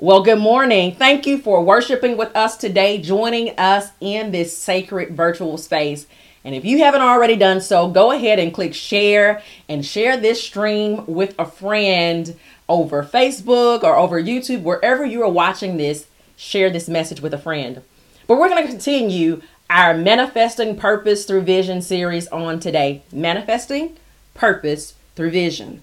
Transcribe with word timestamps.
Well, 0.00 0.22
good 0.22 0.38
morning. 0.38 0.94
Thank 0.94 1.26
you 1.26 1.38
for 1.38 1.60
worshiping 1.60 2.16
with 2.16 2.30
us 2.36 2.56
today, 2.56 2.98
joining 2.98 3.58
us 3.58 3.90
in 4.00 4.30
this 4.30 4.56
sacred 4.56 5.16
virtual 5.16 5.58
space. 5.58 6.06
And 6.44 6.54
if 6.54 6.64
you 6.64 6.78
haven't 6.84 7.00
already 7.00 7.34
done 7.34 7.60
so, 7.60 7.88
go 7.88 8.12
ahead 8.12 8.38
and 8.38 8.54
click 8.54 8.74
share 8.74 9.42
and 9.68 9.84
share 9.84 10.16
this 10.16 10.40
stream 10.40 11.04
with 11.06 11.34
a 11.36 11.44
friend 11.44 12.38
over 12.68 13.02
Facebook 13.02 13.82
or 13.82 13.96
over 13.96 14.22
YouTube, 14.22 14.62
wherever 14.62 15.04
you 15.04 15.20
are 15.24 15.28
watching 15.28 15.78
this. 15.78 16.06
Share 16.36 16.70
this 16.70 16.88
message 16.88 17.20
with 17.20 17.34
a 17.34 17.38
friend. 17.38 17.82
But 18.28 18.38
we're 18.38 18.50
going 18.50 18.62
to 18.62 18.70
continue 18.70 19.42
our 19.68 19.94
Manifesting 19.94 20.76
Purpose 20.76 21.24
Through 21.24 21.42
Vision 21.42 21.82
series 21.82 22.28
on 22.28 22.60
today. 22.60 23.02
Manifesting 23.10 23.96
Purpose 24.32 24.94
Through 25.16 25.32
Vision 25.32 25.82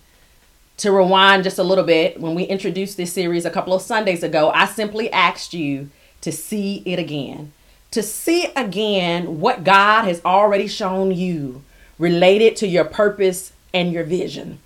to 0.78 0.92
rewind 0.92 1.44
just 1.44 1.58
a 1.58 1.64
little 1.64 1.84
bit, 1.84 2.20
when 2.20 2.36
we 2.36 2.44
introduced 2.44 2.98
this 2.98 3.14
series 3.14 3.46
a 3.46 3.50
couple 3.50 3.74
of 3.74 3.82
Sundays 3.82 4.24
ago, 4.24 4.52
I 4.54 4.66
simply 4.66 5.12
asked 5.12 5.54
you 5.54 5.90
to 6.22 6.32
see 6.32 6.84
it 6.86 7.00
again. 7.00 7.54
To 7.92 8.04
see 8.04 8.48
again 8.56 9.40
what 9.40 9.64
God 9.64 10.04
has 10.04 10.22
already 10.26 10.68
shown 10.68 11.12
you 11.12 11.64
related 11.98 12.58
to 12.58 12.68
your 12.68 12.84
purpose 12.84 13.54
and 13.74 13.94
your 13.94 14.04
vision. 14.04 14.60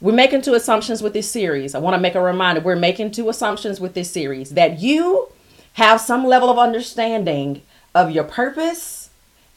we're 0.00 0.12
making 0.12 0.40
two 0.42 0.54
assumptions 0.54 1.02
with 1.02 1.12
this 1.12 1.30
series. 1.30 1.74
I 1.74 1.78
want 1.78 1.94
to 1.94 2.00
make 2.00 2.14
a 2.14 2.22
reminder. 2.22 2.62
We're 2.62 2.76
making 2.76 3.10
two 3.10 3.28
assumptions 3.28 3.80
with 3.80 3.92
this 3.92 4.10
series 4.10 4.48
that 4.50 4.78
you 4.80 5.28
have 5.74 6.00
some 6.00 6.26
level 6.26 6.50
of 6.50 6.58
understanding 6.58 7.62
of 7.94 8.10
your 8.10 8.24
purpose 8.24 9.10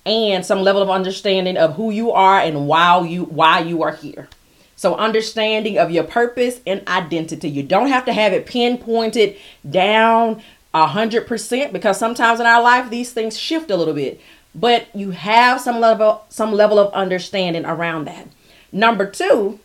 and 0.05 0.45
some 0.45 0.61
level 0.61 0.81
of 0.81 0.89
understanding 0.89 1.58
of 1.58 1.75
who 1.75 1.89
you 1.89 2.11
are 2.11 2.39
and 2.39 2.67
why 2.67 3.02
you 3.02 3.23
why 3.23 3.59
you 3.59 3.83
are 3.83 3.94
here. 3.94 4.27
So 4.75 4.95
understanding 4.95 5.77
of 5.77 5.89
your 5.89 6.03
purpose 6.03 6.59
and 6.67 6.88
identity. 6.88 7.49
You 7.49 7.63
don't 7.63 7.88
have 7.88 8.05
to 8.05 8.13
have 8.13 8.33
it 8.33 8.45
pinpointed 8.45 9.38
down 9.69 10.41
a 10.73 10.88
hundred 10.88 11.27
percent 11.27 11.73
because 11.73 11.97
sometimes 11.97 12.39
in 12.39 12.45
our 12.45 12.61
life 12.61 12.89
these 12.89 13.13
things 13.13 13.38
shift 13.38 13.71
a 13.71 13.77
little 13.77 13.93
bit. 13.93 14.21
But 14.53 14.88
you 14.93 15.11
have 15.11 15.59
some 15.59 15.80
level 15.80 16.25
some 16.30 16.53
level 16.53 16.77
of 16.77 16.93
understanding 16.93 17.66
around 17.66 18.05
that. 18.05 18.27
Number 18.71 19.09
two, 19.09 19.59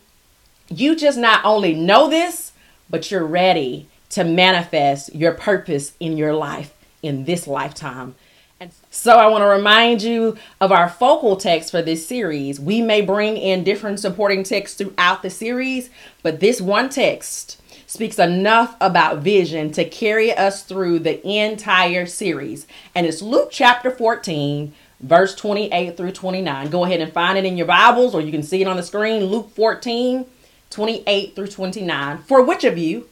you 0.69 0.95
just 0.95 1.17
not 1.17 1.43
only 1.45 1.75
know 1.75 2.09
this, 2.09 2.53
but 2.89 3.11
you're 3.11 3.25
ready 3.25 3.87
to 4.11 4.23
manifest 4.23 5.13
your 5.15 5.33
purpose 5.33 5.93
in 5.99 6.17
your 6.17 6.33
life 6.33 6.73
in 7.01 7.25
this 7.25 7.47
lifetime. 7.47 8.15
And 8.59 8.71
so 8.91 9.17
I 9.17 9.27
want 9.27 9.41
to 9.41 9.47
remind 9.47 10.03
you 10.03 10.37
of 10.59 10.71
our 10.71 10.87
focal 10.87 11.35
text 11.35 11.71
for 11.71 11.81
this 11.81 12.07
series. 12.07 12.59
We 12.59 12.81
may 12.81 13.01
bring 13.01 13.35
in 13.35 13.63
different 13.63 13.99
supporting 13.99 14.43
texts 14.43 14.77
throughout 14.77 15.23
the 15.23 15.31
series, 15.31 15.89
but 16.21 16.39
this 16.39 16.61
one 16.61 16.89
text 16.89 17.59
speaks 17.87 18.19
enough 18.19 18.75
about 18.79 19.17
vision 19.17 19.71
to 19.71 19.83
carry 19.83 20.31
us 20.31 20.63
through 20.63 20.99
the 20.99 21.27
entire 21.27 22.05
series. 22.05 22.67
And 22.93 23.07
it's 23.07 23.23
Luke 23.23 23.49
chapter 23.51 23.89
14, 23.89 24.73
verse 24.99 25.33
28 25.33 25.97
through 25.97 26.11
29. 26.11 26.69
Go 26.69 26.85
ahead 26.85 27.01
and 27.01 27.11
find 27.11 27.39
it 27.39 27.45
in 27.45 27.57
your 27.57 27.65
Bibles 27.65 28.13
or 28.13 28.21
you 28.21 28.31
can 28.31 28.43
see 28.43 28.61
it 28.61 28.67
on 28.67 28.77
the 28.77 28.83
screen. 28.83 29.25
Luke 29.25 29.49
14, 29.55 30.25
28 30.69 31.35
through 31.35 31.47
29. 31.47 32.19
For 32.19 32.43
which 32.43 32.63
of 32.63 32.77
you, 32.77 33.09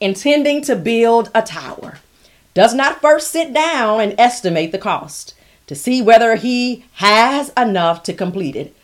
intending 0.00 0.62
to 0.62 0.74
build 0.74 1.30
a 1.34 1.42
tower 1.42 1.98
does 2.54 2.74
not 2.74 3.00
first 3.00 3.28
sit 3.28 3.52
down 3.52 4.00
and 4.00 4.18
estimate 4.18 4.72
the 4.72 4.78
cost 4.78 5.34
to 5.66 5.74
see 5.74 6.02
whether 6.02 6.34
he 6.34 6.84
has 6.94 7.50
enough 7.56 8.02
to 8.02 8.12
complete 8.12 8.56
it. 8.56 8.74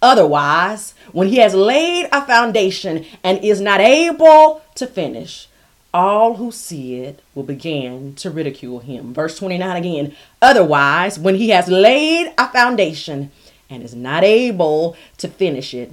Otherwise, 0.00 0.94
when 1.12 1.28
he 1.28 1.38
has 1.38 1.54
laid 1.54 2.08
a 2.12 2.24
foundation 2.24 3.04
and 3.24 3.42
is 3.42 3.60
not 3.60 3.80
able 3.80 4.62
to 4.74 4.86
finish, 4.86 5.48
all 5.92 6.34
who 6.34 6.52
see 6.52 6.96
it 6.96 7.20
will 7.34 7.42
begin 7.42 8.14
to 8.14 8.30
ridicule 8.30 8.80
him. 8.80 9.14
Verse 9.14 9.38
29 9.38 9.76
again. 9.76 10.14
Otherwise, 10.42 11.18
when 11.18 11.36
he 11.36 11.48
has 11.48 11.68
laid 11.68 12.32
a 12.36 12.48
foundation 12.48 13.30
and 13.70 13.82
is 13.82 13.94
not 13.94 14.22
able 14.22 14.94
to 15.16 15.26
finish 15.26 15.72
it, 15.72 15.92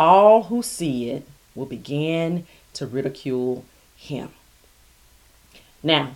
all 0.00 0.44
who 0.44 0.62
see 0.62 1.10
it 1.10 1.28
will 1.54 1.66
begin 1.66 2.46
to 2.72 2.86
ridicule 2.86 3.64
him. 4.02 4.30
Now, 5.82 6.12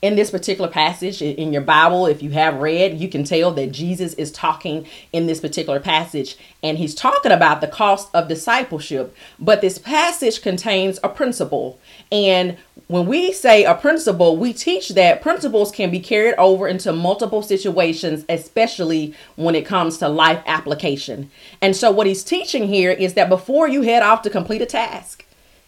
in 0.00 0.16
this 0.16 0.32
particular 0.32 0.68
passage 0.68 1.22
in 1.22 1.52
your 1.52 1.62
Bible, 1.62 2.06
if 2.06 2.24
you 2.24 2.30
have 2.30 2.60
read, 2.60 2.98
you 2.98 3.08
can 3.08 3.22
tell 3.22 3.52
that 3.52 3.70
Jesus 3.70 4.14
is 4.14 4.32
talking 4.32 4.86
in 5.12 5.28
this 5.28 5.40
particular 5.40 5.78
passage 5.78 6.36
and 6.60 6.76
he's 6.76 6.94
talking 6.94 7.30
about 7.30 7.60
the 7.60 7.68
cost 7.68 8.08
of 8.12 8.26
discipleship. 8.26 9.14
But 9.38 9.60
this 9.60 9.78
passage 9.78 10.42
contains 10.42 10.98
a 11.04 11.08
principle. 11.08 11.78
And 12.10 12.56
when 12.88 13.06
we 13.06 13.32
say 13.32 13.64
a 13.64 13.76
principle, 13.76 14.36
we 14.36 14.52
teach 14.52 14.88
that 14.90 15.22
principles 15.22 15.70
can 15.70 15.92
be 15.92 16.00
carried 16.00 16.34
over 16.34 16.66
into 16.66 16.92
multiple 16.92 17.42
situations, 17.42 18.24
especially 18.28 19.14
when 19.36 19.54
it 19.54 19.64
comes 19.64 19.98
to 19.98 20.08
life 20.08 20.42
application. 20.46 21.30
And 21.60 21.76
so, 21.76 21.92
what 21.92 22.08
he's 22.08 22.24
teaching 22.24 22.66
here 22.66 22.90
is 22.90 23.14
that 23.14 23.28
before 23.28 23.68
you 23.68 23.82
head 23.82 24.02
off 24.02 24.22
to 24.22 24.30
complete 24.30 24.62
a 24.62 24.66
task, 24.66 25.24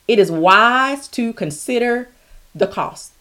it 0.06 0.18
is 0.18 0.30
wise 0.30 1.08
to 1.08 1.32
consider 1.32 2.08
the 2.54 2.66
cost. 2.66 3.12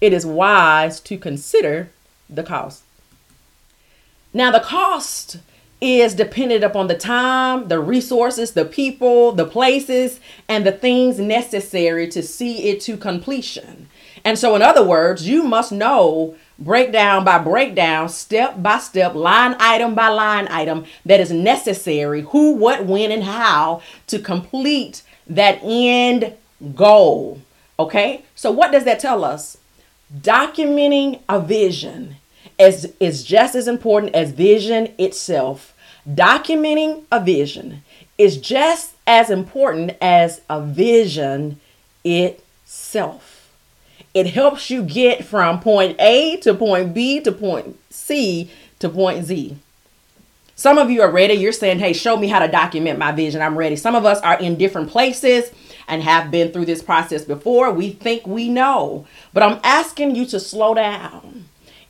It 0.00 0.12
is 0.12 0.26
wise 0.26 1.00
to 1.00 1.16
consider 1.16 1.90
the 2.28 2.42
cost. 2.42 2.82
Now, 4.32 4.50
the 4.50 4.60
cost 4.60 5.38
is 5.80 6.14
dependent 6.14 6.64
upon 6.64 6.86
the 6.86 6.96
time, 6.96 7.68
the 7.68 7.80
resources, 7.80 8.52
the 8.52 8.64
people, 8.64 9.32
the 9.32 9.46
places, 9.46 10.20
and 10.48 10.66
the 10.66 10.72
things 10.72 11.18
necessary 11.18 12.08
to 12.08 12.22
see 12.22 12.68
it 12.68 12.80
to 12.82 12.96
completion. 12.96 13.88
And 14.24 14.38
so, 14.38 14.56
in 14.56 14.62
other 14.62 14.84
words, 14.84 15.28
you 15.28 15.42
must 15.42 15.72
know 15.72 16.36
breakdown 16.58 17.24
by 17.24 17.38
breakdown, 17.38 18.08
step 18.08 18.62
by 18.62 18.78
step, 18.78 19.14
line 19.14 19.54
item 19.60 19.94
by 19.94 20.08
line 20.08 20.48
item 20.50 20.84
that 21.04 21.20
is 21.20 21.30
necessary 21.30 22.22
who, 22.22 22.54
what, 22.54 22.86
when, 22.86 23.12
and 23.12 23.24
how 23.24 23.82
to 24.06 24.18
complete 24.18 25.02
that 25.26 25.60
end 25.62 26.34
goal. 26.74 27.40
Okay? 27.78 28.24
So 28.34 28.50
what 28.50 28.72
does 28.72 28.84
that 28.84 29.00
tell 29.00 29.24
us? 29.24 29.58
Documenting 30.14 31.20
a 31.28 31.40
vision 31.40 32.16
is, 32.58 32.92
is 33.00 33.24
just 33.24 33.54
as 33.54 33.68
important 33.68 34.14
as 34.14 34.30
vision 34.30 34.92
itself. 34.98 35.74
Documenting 36.08 37.04
a 37.10 37.22
vision 37.22 37.82
is 38.16 38.36
just 38.38 38.94
as 39.06 39.30
important 39.30 39.96
as 40.00 40.40
a 40.48 40.60
vision 40.60 41.60
itself. 42.04 43.52
It 44.14 44.28
helps 44.28 44.70
you 44.70 44.82
get 44.82 45.24
from 45.24 45.60
point 45.60 45.96
A 46.00 46.36
to 46.38 46.54
point 46.54 46.94
B 46.94 47.20
to 47.20 47.32
point 47.32 47.78
C 47.90 48.50
to 48.78 48.88
point 48.88 49.24
Z. 49.26 49.58
Some 50.58 50.78
of 50.78 50.90
you 50.90 51.02
are 51.02 51.10
ready. 51.10 51.34
You're 51.34 51.52
saying, 51.52 51.80
hey, 51.80 51.92
show 51.92 52.16
me 52.16 52.28
how 52.28 52.38
to 52.38 52.48
document 52.48 52.98
my 52.98 53.12
vision. 53.12 53.42
I'm 53.42 53.58
ready. 53.58 53.76
Some 53.76 53.94
of 53.94 54.06
us 54.06 54.20
are 54.22 54.40
in 54.40 54.56
different 54.56 54.88
places 54.88 55.52
and 55.86 56.02
have 56.02 56.30
been 56.30 56.50
through 56.50 56.64
this 56.64 56.82
process 56.82 57.26
before. 57.26 57.70
We 57.70 57.90
think 57.90 58.26
we 58.26 58.48
know. 58.48 59.06
But 59.34 59.42
I'm 59.42 59.60
asking 59.62 60.16
you 60.16 60.24
to 60.26 60.40
slow 60.40 60.72
down 60.72 61.44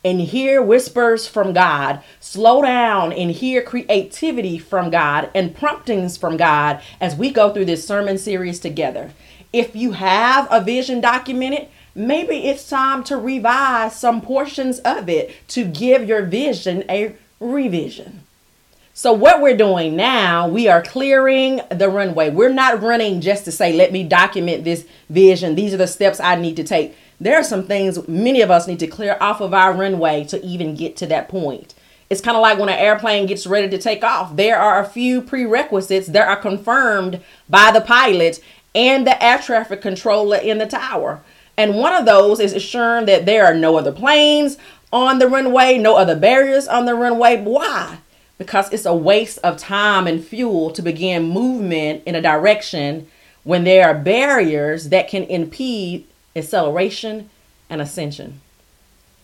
and 0.05 0.21
hear 0.21 0.61
whispers 0.61 1.29
from 1.29 1.53
God. 1.53 2.03
Slow 2.19 2.61
down 2.61 3.13
and 3.13 3.31
hear 3.31 3.63
creativity 3.63 4.59
from 4.59 4.91
God 4.91 5.31
and 5.33 5.55
promptings 5.55 6.17
from 6.17 6.37
God 6.37 6.83
as 7.01 7.15
we 7.15 7.31
go 7.31 7.53
through 7.53 7.67
this 7.67 7.87
sermon 7.87 8.19
series 8.19 8.59
together. 8.59 9.13
If 9.53 9.77
you 9.77 9.93
have 9.93 10.49
a 10.51 10.61
vision 10.61 11.01
documented, 11.01 11.69
maybe 11.95 12.49
it's 12.49 12.69
time 12.69 13.05
to 13.05 13.17
revise 13.17 13.95
some 13.97 14.21
portions 14.21 14.81
of 14.81 15.09
it 15.09 15.33
to 15.51 15.65
give 15.65 16.09
your 16.09 16.23
vision 16.23 16.83
a 16.91 17.15
revision. 17.39 18.26
So, 18.99 19.13
what 19.13 19.43
we're 19.43 19.59
doing 19.59 19.95
now, 19.95 20.49
we 20.49 20.69
are 20.69 20.81
clearing 20.81 21.61
the 21.71 21.91
runway. 21.91 22.31
We're 22.31 22.49
not 22.49 22.81
running 22.81 23.21
just 23.21 23.45
to 23.45 23.53
say, 23.53 23.75
let 23.75 23.93
me 23.93 24.03
document 24.05 24.65
this 24.65 24.87
vision. 25.11 25.55
These 25.55 25.75
are 25.75 25.77
the 25.77 25.87
steps 25.87 26.19
I 26.19 26.37
need 26.37 26.57
to 26.57 26.65
take. 26.65 26.97
There 27.21 27.39
are 27.39 27.45
some 27.45 27.67
things 27.67 28.09
many 28.09 28.41
of 28.41 28.51
us 28.51 28.67
need 28.67 28.79
to 28.79 28.87
clear 28.87 29.19
off 29.21 29.43
of 29.43 29.53
our 29.53 29.75
runway 29.75 30.25
to 30.25 30.43
even 30.43 30.75
get 30.75 30.97
to 30.97 31.07
that 31.09 31.29
point. 31.29 31.75
It's 32.09 32.23
kind 32.23 32.39
of 32.39 32.41
like 32.41 32.59
when 32.59 32.71
an 32.71 32.79
airplane 32.79 33.27
gets 33.27 33.47
ready 33.47 33.69
to 33.69 33.77
take 33.77 34.03
off. 34.03 34.35
There 34.35 34.59
are 34.59 34.81
a 34.81 34.89
few 34.89 35.21
prerequisites 35.21 36.07
that 36.07 36.27
are 36.27 36.41
confirmed 36.41 37.21
by 37.51 37.73
the 37.73 37.83
pilot 37.83 38.43
and 38.75 39.07
the 39.07 39.23
air 39.23 39.37
traffic 39.37 39.83
controller 39.83 40.39
in 40.39 40.57
the 40.57 40.67
tower. 40.67 41.23
And 41.59 41.75
one 41.75 41.93
of 41.93 42.07
those 42.07 42.41
is 42.41 42.55
assuring 42.55 43.05
that 43.05 43.27
there 43.27 43.45
are 43.45 43.55
no 43.55 43.77
other 43.77 43.93
planes 43.93 44.57
on 44.91 45.19
the 45.19 45.29
runway, 45.29 45.77
no 45.77 45.97
other 45.97 46.17
barriers 46.17 46.67
on 46.67 46.87
the 46.87 46.95
runway. 46.95 47.43
Why? 47.43 47.99
Because 48.39 48.73
it's 48.73 48.85
a 48.85 48.95
waste 48.95 49.39
of 49.43 49.57
time 49.57 50.07
and 50.07 50.25
fuel 50.25 50.71
to 50.73 50.83
begin 50.83 51.29
movement 51.29 52.03
in 52.05 52.15
a 52.15 52.23
direction 52.23 53.09
when 53.45 53.65
there 53.65 53.89
are 53.89 53.95
barriers 53.95 54.91
that 54.91 55.09
can 55.09 55.23
impede 55.25 56.07
acceleration 56.35 57.31
and 57.71 57.81
ascension. 57.81 58.41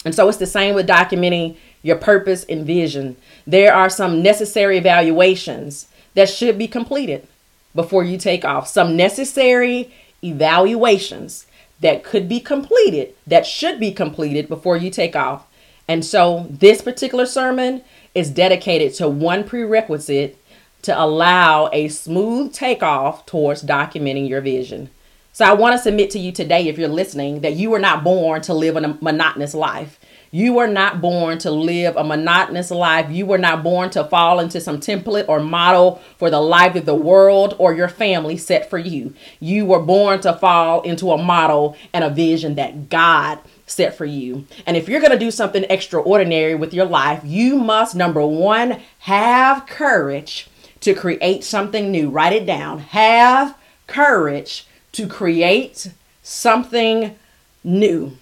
And 0.05 0.15
so 0.15 0.29
it's 0.29 0.39
the 0.39 0.47
same 0.47 0.75
with 0.75 0.89
documenting 0.89 1.57
your 1.83 1.97
purpose 1.97 2.45
and 2.45 2.65
vision. 2.65 3.17
There 3.47 3.75
are 3.75 3.91
some 3.91 4.23
necessary 4.23 4.79
evaluations 4.79 5.89
that 6.15 6.29
should 6.29 6.59
be 6.59 6.69
completed 6.69 7.27
before 7.75 8.05
you 8.05 8.19
take 8.19 8.45
off. 8.45 8.69
Some 8.69 8.97
necessary 8.97 9.93
evaluations 10.23 11.47
that 11.81 12.05
could 12.05 12.29
be 12.29 12.41
completed, 12.41 13.15
that 13.27 13.47
should 13.47 13.81
be 13.81 13.93
completed 13.93 14.49
before 14.49 14.77
you 14.77 14.91
take 14.91 15.17
off. 15.17 15.47
And 15.89 16.05
so 16.05 16.47
this 16.49 16.81
particular 16.81 17.27
sermon 17.27 17.83
is 18.15 18.31
dedicated 18.31 18.95
to 18.95 19.09
one 19.09 19.45
prerequisite 19.45 20.39
to 20.83 21.01
allow 21.01 21.69
a 21.73 21.89
smooth 21.89 22.53
takeoff 22.53 23.25
towards 23.27 23.63
documenting 23.63 24.29
your 24.29 24.41
vision. 24.41 24.91
So 25.35 25.47
I 25.47 25.55
want 25.55 25.75
to 25.75 25.83
submit 25.83 26.11
to 26.11 26.19
you 26.19 26.31
today, 26.31 26.69
if 26.69 26.77
you're 26.77 26.89
listening, 26.89 27.41
that 27.41 27.55
you 27.55 27.71
were 27.71 27.79
not 27.79 28.05
born 28.05 28.43
to 28.43 28.53
live 28.53 28.77
a 28.77 28.99
monotonous 29.01 29.55
life. 29.55 29.99
You 30.31 30.55
were 30.55 30.67
not 30.67 31.01
born 31.01 31.39
to 31.39 31.51
live 31.51 31.97
a 31.97 32.05
monotonous 32.05 32.71
life. 32.71 33.11
You 33.11 33.27
were 33.27 33.39
not 33.39 33.63
born 33.63 33.91
to 33.91 34.05
fall 34.05 34.41
into 34.41 34.61
some 34.61 34.79
template 34.79 35.29
or 35.29 35.41
model 35.41 36.03
for 36.19 36.31
the 36.31 36.41
life 36.41 36.75
of 36.75 36.87
the 36.87 36.95
world 36.95 37.55
or 37.59 37.75
your 37.75 37.89
family 37.89 38.37
set 38.37 38.69
for 38.69 38.79
you. 38.79 39.15
You 39.41 39.65
were 39.65 39.81
born 39.81 40.21
to 40.23 40.33
fall 40.33 40.83
into 40.83 41.13
a 41.13 41.23
model 41.23 41.77
and 41.93 42.03
a 42.03 42.11
vision 42.11 42.55
that 42.57 42.89
God 42.89 43.39
set 43.73 43.97
for 43.97 44.05
you. 44.05 44.47
And 44.67 44.77
if 44.77 44.89
you're 44.89 45.01
going 45.01 45.13
to 45.13 45.19
do 45.19 45.31
something 45.31 45.65
extraordinary 45.69 46.55
with 46.55 46.75
your 46.75 46.87
life, 46.87 47.23
you 47.25 47.57
must, 47.57 47.95
number 47.95 48.25
one, 48.27 48.81
have 49.01 49.67
courage 49.67 50.49
to 50.81 50.95
create 50.95 51.45
something 51.45 51.91
new. 51.91 52.11
Write 52.11 52.33
it 52.33 52.47
down. 52.47 52.79
Have 52.79 53.57
courage 53.87 54.67
to 54.93 55.07
create 55.07 55.93
something 56.23 57.17
new. 57.65 58.17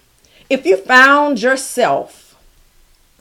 If 0.49 0.65
you 0.65 0.77
found 0.77 1.41
yourself 1.41 2.35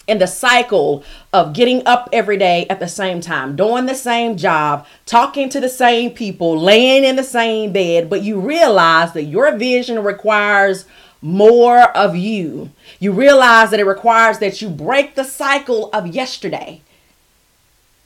in 0.07 0.19
the 0.19 0.27
cycle 0.27 1.05
of 1.33 1.53
getting 1.53 1.87
up 1.87 2.09
every 2.13 2.37
day 2.37 2.67
at 2.69 2.81
the 2.81 2.89
same 2.89 3.21
time, 3.21 3.55
doing 3.55 3.87
the 3.87 3.95
same 3.95 4.37
job, 4.37 4.85
talking 5.07 5.49
to 5.49 5.61
the 5.61 5.69
same 5.69 6.11
people, 6.11 6.59
laying 6.59 7.05
in 7.05 7.15
the 7.15 7.23
same 7.23 7.73
bed, 7.73 8.11
but 8.11 8.23
you 8.23 8.41
realize 8.41 9.13
that 9.13 9.25
your 9.25 9.57
vision 9.57 10.03
requires 10.03 10.85
more 11.23 11.83
of 11.97 12.17
you. 12.17 12.71
You 12.99 13.13
realize 13.13 13.71
that 13.71 13.81
it 13.81 13.85
requires 13.85 14.39
that 14.39 14.63
you 14.63 14.69
break 14.69 15.15
the 15.15 15.25
cycle 15.25 15.91
of 15.93 16.07
yesterday 16.07 16.83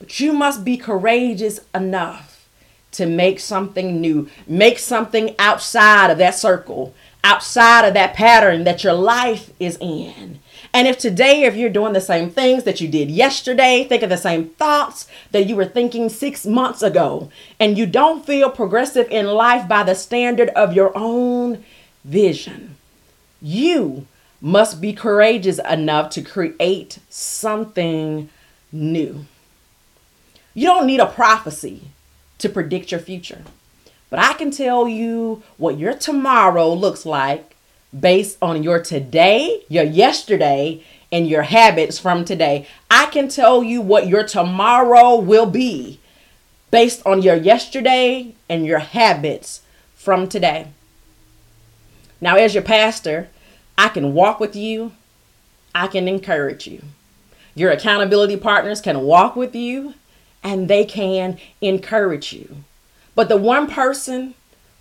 but 0.05 0.21
you 0.21 0.35
must 0.35 0.67
be 0.67 0.77
courageous 0.77 1.61
enough 1.75 2.47
to 2.93 3.07
make 3.07 3.41
something 3.41 4.03
new, 4.03 4.29
make 4.47 4.79
something 4.79 5.35
outside 5.39 6.11
of 6.11 6.19
that 6.19 6.35
circle, 6.35 6.95
outside 7.25 7.87
of 7.87 7.95
that 7.95 8.13
pattern 8.13 8.65
that 8.65 8.85
your 8.85 8.93
life 8.93 9.51
is 9.59 9.79
in. 9.81 10.41
And 10.75 10.87
if 10.87 10.99
today, 10.99 11.45
if 11.45 11.57
you're 11.57 11.71
doing 11.71 11.95
the 11.95 12.03
same 12.03 12.29
things 12.29 12.65
that 12.65 12.83
you 12.83 12.89
did 12.89 13.11
yesterday, 13.11 13.85
think 13.85 14.03
of 14.03 14.11
the 14.11 14.19
same 14.19 14.51
thoughts 14.51 15.09
that 15.31 15.47
you 15.47 15.57
were 15.57 15.65
thinking 15.65 16.11
six 16.11 16.45
months 16.45 16.83
ago, 16.83 17.31
and 17.59 17.79
you 17.79 17.87
don't 17.87 18.27
feel 18.27 18.51
progressive 18.51 19.09
in 19.11 19.25
life 19.25 19.67
by 19.67 19.85
the 19.85 19.95
standard 19.95 20.51
of 20.51 20.75
your 20.75 20.93
own 20.95 21.65
vision, 22.05 22.77
you 23.45 24.07
must 24.41 24.81
be 24.81 24.95
courageous 24.95 25.61
enough 25.71 26.09
to 26.09 26.23
create 26.23 26.99
something 27.11 28.31
new. 28.73 29.27
You 30.55 30.67
don't 30.67 30.87
need 30.87 31.01
a 31.01 31.07
prophecy 31.07 31.83
to 32.39 32.49
predict 32.49 32.91
your 32.91 33.01
future. 33.01 33.43
But 34.09 34.19
I 34.21 34.33
can 34.33 34.51
tell 34.51 34.89
you 34.89 35.43
what 35.59 35.79
your 35.79 35.93
tomorrow 35.93 36.73
looks 36.73 37.05
like 37.05 37.55
based 37.99 38.39
on 38.41 38.63
your 38.63 38.83
today, 38.83 39.63
your 39.69 39.85
yesterday, 39.85 40.83
and 41.13 41.29
your 41.29 41.43
habits 41.43 41.99
from 41.99 42.25
today. 42.25 42.67
I 42.91 43.07
can 43.07 43.29
tell 43.29 43.63
you 43.63 43.83
what 43.83 44.09
your 44.09 44.25
tomorrow 44.25 45.17
will 45.17 45.47
be 45.47 46.01
based 46.71 47.03
on 47.05 47.21
your 47.21 47.37
yesterday 47.37 48.35
and 48.49 48.65
your 48.65 48.79
habits 48.79 49.61
from 49.95 50.29
today. 50.29 50.69
Now, 52.21 52.37
as 52.37 52.55
your 52.55 52.63
pastor, 52.63 53.29
I 53.77 53.89
can 53.89 54.15
walk 54.15 54.41
with 54.41 54.55
you, 54.55 54.93
I 55.75 55.87
can 55.89 56.09
encourage 56.09 56.67
you. 56.67 56.83
Your 57.55 57.71
accountability 57.71 58.37
partners 58.37 58.81
can 58.81 59.03
walk 59.03 59.37
with 59.37 59.55
you, 59.55 59.95
and 60.43 60.69
they 60.69 60.85
can 60.85 61.39
encourage 61.61 62.33
you. 62.33 62.65
But 63.15 63.29
the 63.29 63.37
one 63.37 63.69
person 63.69 64.35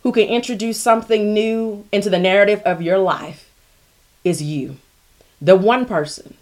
who 0.03 0.11
can 0.11 0.27
introduce 0.27 0.79
something 0.79 1.33
new 1.33 1.85
into 1.91 2.09
the 2.09 2.19
narrative 2.19 2.61
of 2.63 2.81
your 2.81 2.97
life 2.97 3.51
is 4.23 4.41
you. 4.41 4.77
The 5.41 5.55
one 5.55 5.85
person 5.85 6.35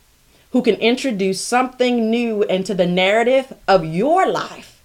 who 0.51 0.61
can 0.61 0.75
introduce 0.75 1.41
something 1.41 2.09
new 2.09 2.43
into 2.43 2.73
the 2.73 2.87
narrative 2.87 3.53
of 3.67 3.85
your 3.85 4.27
life 4.27 4.81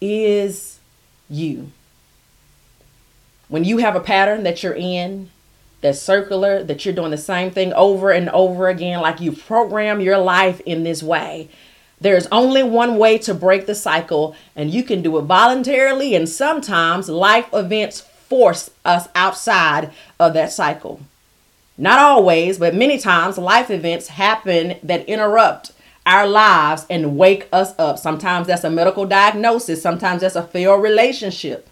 is 0.00 0.78
you. 1.30 1.72
When 3.48 3.64
you 3.64 3.78
have 3.78 3.96
a 3.96 4.00
pattern 4.00 4.42
that 4.42 4.62
you're 4.62 4.74
in, 4.74 5.30
that's 5.80 6.00
circular, 6.00 6.62
that 6.64 6.84
you're 6.84 6.94
doing 6.94 7.10
the 7.10 7.16
same 7.16 7.50
thing 7.50 7.72
over 7.72 8.10
and 8.10 8.28
over 8.30 8.68
again, 8.68 9.00
like 9.00 9.20
you 9.20 9.32
program 9.32 10.00
your 10.00 10.18
life 10.18 10.60
in 10.66 10.82
this 10.82 11.02
way, 11.02 11.48
there's 12.00 12.26
only 12.28 12.62
one 12.62 12.96
way 12.96 13.18
to 13.18 13.34
break 13.34 13.66
the 13.66 13.74
cycle, 13.74 14.36
and 14.54 14.70
you 14.70 14.82
can 14.84 15.02
do 15.02 15.18
it 15.18 15.22
voluntarily, 15.22 16.14
and 16.14 16.28
sometimes 16.28 17.08
life 17.08 17.48
events 17.52 18.00
force 18.00 18.70
us 18.84 19.08
outside 19.14 19.90
of 20.20 20.34
that 20.34 20.52
cycle. 20.52 21.00
Not 21.76 21.98
always, 21.98 22.58
but 22.58 22.74
many 22.74 22.98
times 22.98 23.38
life 23.38 23.70
events 23.70 24.08
happen 24.08 24.76
that 24.82 25.08
interrupt 25.08 25.72
our 26.04 26.26
lives 26.26 26.86
and 26.88 27.16
wake 27.16 27.48
us 27.52 27.74
up. 27.78 27.98
Sometimes 27.98 28.46
that's 28.46 28.64
a 28.64 28.70
medical 28.70 29.04
diagnosis, 29.04 29.82
sometimes 29.82 30.22
that's 30.22 30.36
a 30.36 30.46
failed 30.46 30.82
relationship. 30.82 31.68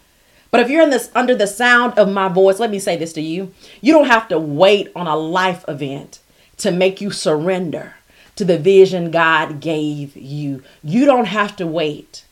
But 0.49 0.61
if 0.61 0.69
you're 0.69 0.83
in 0.83 0.89
this 0.89 1.11
under 1.13 1.35
the 1.35 1.47
sound 1.47 1.97
of 1.97 2.09
my 2.09 2.29
voice, 2.29 2.59
let 2.59 2.71
me 2.71 2.79
say 2.79 2.95
this 2.95 3.13
to 3.13 3.21
you. 3.21 3.53
You 3.81 3.93
don't 3.93 4.07
have 4.07 4.27
to 4.29 4.39
wait 4.39 4.91
on 4.95 5.07
a 5.07 5.15
life 5.15 5.65
event 5.67 6.19
to 6.57 6.71
make 6.71 7.01
you 7.01 7.11
surrender 7.11 7.95
to 8.35 8.45
the 8.45 8.57
vision 8.57 9.11
God 9.11 9.59
gave 9.59 10.15
you. 10.15 10.63
You 10.83 11.05
don't 11.05 11.25
have 11.25 11.55
to 11.57 11.67
wait 11.67 12.23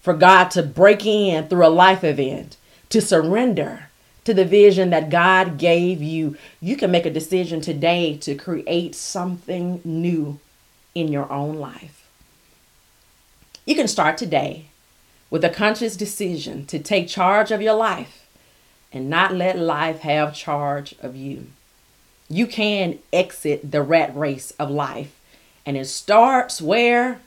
for 0.00 0.14
God 0.14 0.50
to 0.52 0.62
break 0.62 1.04
in 1.04 1.48
through 1.48 1.66
a 1.66 1.68
life 1.68 2.02
event 2.02 2.56
to 2.88 3.00
surrender 3.00 3.90
to 4.24 4.32
the 4.32 4.44
vision 4.44 4.90
that 4.90 5.10
God 5.10 5.58
gave 5.58 6.02
you. 6.02 6.36
You 6.60 6.76
can 6.76 6.90
make 6.90 7.06
a 7.06 7.10
decision 7.10 7.60
today 7.60 8.16
to 8.18 8.34
create 8.34 8.94
something 8.94 9.80
new 9.84 10.38
in 10.94 11.08
your 11.08 11.30
own 11.30 11.56
life. 11.56 12.08
You 13.66 13.74
can 13.74 13.88
start 13.88 14.16
today 14.16 14.69
with 15.30 15.44
a 15.44 15.50
conscious 15.50 15.96
decision 15.96 16.66
to 16.66 16.78
take 16.78 17.08
charge 17.08 17.50
of 17.50 17.62
your 17.62 17.74
life 17.74 18.26
and 18.92 19.08
not 19.08 19.34
let 19.34 19.58
life 19.58 20.00
have 20.00 20.34
charge 20.34 20.94
of 21.00 21.14
you. 21.14 21.46
You 22.28 22.46
can 22.46 22.98
exit 23.12 23.70
the 23.70 23.82
rat 23.82 24.14
race 24.16 24.50
of 24.52 24.70
life 24.70 25.18
and 25.64 25.76
it 25.76 25.86
starts 25.86 26.60
where? 26.60 27.20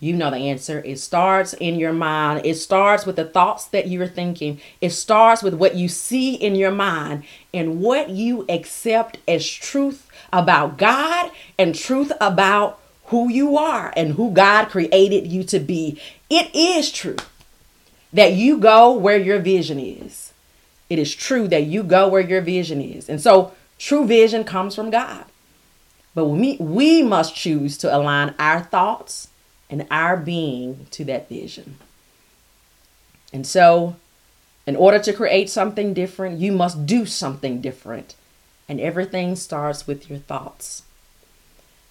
You 0.00 0.14
know 0.14 0.30
the 0.30 0.36
answer. 0.36 0.80
It 0.84 1.00
starts 1.00 1.54
in 1.54 1.78
your 1.80 1.92
mind. 1.92 2.42
It 2.44 2.54
starts 2.54 3.04
with 3.04 3.16
the 3.16 3.24
thoughts 3.24 3.66
that 3.66 3.88
you're 3.88 4.06
thinking. 4.06 4.60
It 4.80 4.90
starts 4.90 5.42
with 5.42 5.54
what 5.54 5.74
you 5.74 5.88
see 5.88 6.34
in 6.34 6.54
your 6.54 6.70
mind 6.70 7.24
and 7.52 7.80
what 7.80 8.10
you 8.10 8.46
accept 8.48 9.18
as 9.26 9.48
truth 9.48 10.08
about 10.32 10.78
God 10.78 11.32
and 11.58 11.74
truth 11.74 12.12
about 12.20 12.80
who 13.08 13.30
you 13.30 13.56
are 13.56 13.92
and 13.96 14.12
who 14.12 14.30
God 14.30 14.66
created 14.66 15.26
you 15.26 15.42
to 15.44 15.58
be. 15.58 16.00
It 16.28 16.54
is 16.54 16.92
true 16.92 17.16
that 18.12 18.34
you 18.34 18.58
go 18.58 18.92
where 18.92 19.18
your 19.18 19.38
vision 19.38 19.78
is. 19.78 20.32
It 20.90 20.98
is 20.98 21.14
true 21.14 21.48
that 21.48 21.64
you 21.64 21.82
go 21.82 22.08
where 22.08 22.20
your 22.20 22.40
vision 22.40 22.80
is. 22.80 23.08
And 23.08 23.20
so 23.20 23.52
true 23.78 24.06
vision 24.06 24.44
comes 24.44 24.74
from 24.74 24.90
God. 24.90 25.24
But 26.14 26.26
we, 26.26 26.56
we 26.58 27.02
must 27.02 27.34
choose 27.34 27.78
to 27.78 27.94
align 27.94 28.34
our 28.38 28.60
thoughts 28.60 29.28
and 29.70 29.86
our 29.90 30.16
being 30.16 30.86
to 30.90 31.04
that 31.04 31.28
vision. 31.28 31.76
And 33.32 33.46
so, 33.46 33.96
in 34.66 34.76
order 34.76 34.98
to 34.98 35.12
create 35.12 35.50
something 35.50 35.94
different, 35.94 36.38
you 36.38 36.52
must 36.52 36.86
do 36.86 37.06
something 37.06 37.60
different. 37.60 38.14
And 38.68 38.80
everything 38.80 39.36
starts 39.36 39.86
with 39.86 40.10
your 40.10 40.18
thoughts. 40.18 40.82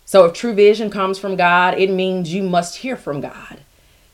So 0.08 0.24
if 0.24 0.34
true 0.34 0.54
vision 0.54 0.90
comes 0.90 1.20
from 1.20 1.36
God, 1.36 1.78
it 1.78 1.92
means 1.92 2.34
you 2.34 2.42
must 2.42 2.78
hear 2.78 2.96
from 2.96 3.20
God. 3.20 3.60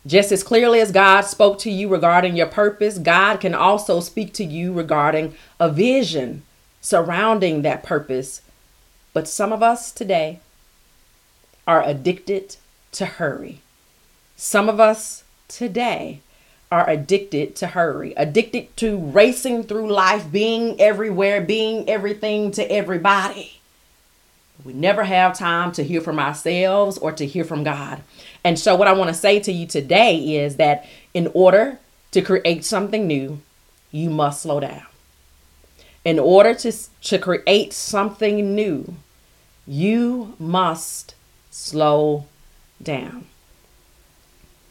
Just 0.07 0.31
as 0.31 0.43
clearly 0.43 0.79
as 0.79 0.91
God 0.91 1.21
spoke 1.21 1.59
to 1.59 1.69
you 1.69 1.87
regarding 1.87 2.35
your 2.35 2.47
purpose, 2.47 2.97
God 2.97 3.39
can 3.39 3.53
also 3.53 3.99
speak 3.99 4.33
to 4.33 4.43
you 4.43 4.73
regarding 4.73 5.35
a 5.59 5.71
vision 5.71 6.41
surrounding 6.81 7.61
that 7.61 7.83
purpose. 7.83 8.41
But 9.13 9.27
some 9.27 9.53
of 9.53 9.61
us 9.61 9.91
today 9.91 10.39
are 11.67 11.83
addicted 11.83 12.57
to 12.93 13.05
hurry. 13.05 13.61
Some 14.35 14.69
of 14.69 14.79
us 14.79 15.23
today 15.47 16.21
are 16.71 16.89
addicted 16.89 17.55
to 17.57 17.67
hurry, 17.67 18.13
addicted 18.17 18.75
to 18.77 18.97
racing 18.97 19.65
through 19.65 19.93
life, 19.93 20.31
being 20.31 20.81
everywhere, 20.81 21.39
being 21.39 21.87
everything 21.87 22.49
to 22.53 22.63
everybody. 22.71 23.59
We 24.63 24.73
never 24.73 25.03
have 25.03 25.37
time 25.37 25.71
to 25.73 25.83
hear 25.83 25.99
from 25.99 26.19
ourselves 26.19 26.97
or 26.97 27.11
to 27.11 27.25
hear 27.25 27.43
from 27.43 27.63
God. 27.63 28.01
And 28.43 28.57
so, 28.57 28.75
what 28.75 28.87
I 28.87 28.93
want 28.93 29.09
to 29.09 29.13
say 29.13 29.39
to 29.41 29.51
you 29.51 29.65
today 29.67 30.37
is 30.37 30.55
that 30.57 30.85
in 31.13 31.29
order 31.33 31.79
to 32.11 32.21
create 32.21 32.63
something 32.63 33.07
new, 33.07 33.41
you 33.91 34.09
must 34.09 34.41
slow 34.41 34.59
down. 34.59 34.85
In 36.05 36.19
order 36.19 36.53
to, 36.53 36.71
to 36.71 37.17
create 37.17 37.73
something 37.73 38.55
new, 38.55 38.95
you 39.65 40.35
must 40.39 41.15
slow 41.49 42.25
down. 42.81 43.25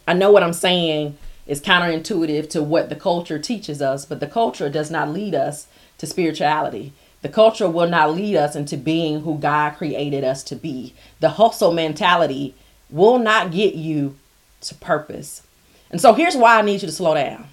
I 0.07 0.15
know 0.15 0.31
what 0.31 0.43
I'm 0.43 0.53
saying 0.53 1.17
is 1.47 1.61
counterintuitive 1.61 2.49
to 2.51 2.63
what 2.63 2.89
the 2.89 2.97
culture 2.97 3.39
teaches 3.39 3.83
us, 3.83 4.05
but 4.05 4.21
the 4.21 4.27
culture 4.27 4.69
does 4.69 4.91
not 4.91 5.09
lead 5.09 5.35
us 5.35 5.67
to 5.99 6.07
spirituality. 6.07 6.93
The 7.23 7.29
culture 7.29 7.69
will 7.69 7.89
not 7.89 8.15
lead 8.15 8.37
us 8.37 8.57
into 8.57 8.77
being 8.77 9.21
who 9.21 9.39
God 9.39 9.77
created 9.77 10.25
us 10.25 10.43
to 10.45 10.57
be. 10.57 10.93
The 11.21 11.31
hustle 11.31 11.73
mentality 11.73 12.55
will 12.91 13.19
not 13.19 13.53
get 13.53 13.75
you 13.75 14.19
to 14.63 14.75
purpose. 14.75 15.43
And 15.91 16.01
so 16.01 16.15
here's 16.15 16.37
why 16.37 16.59
I 16.59 16.63
need 16.63 16.83
you 16.83 16.89
to 16.89 16.93
slow 16.93 17.15
down. 17.15 17.47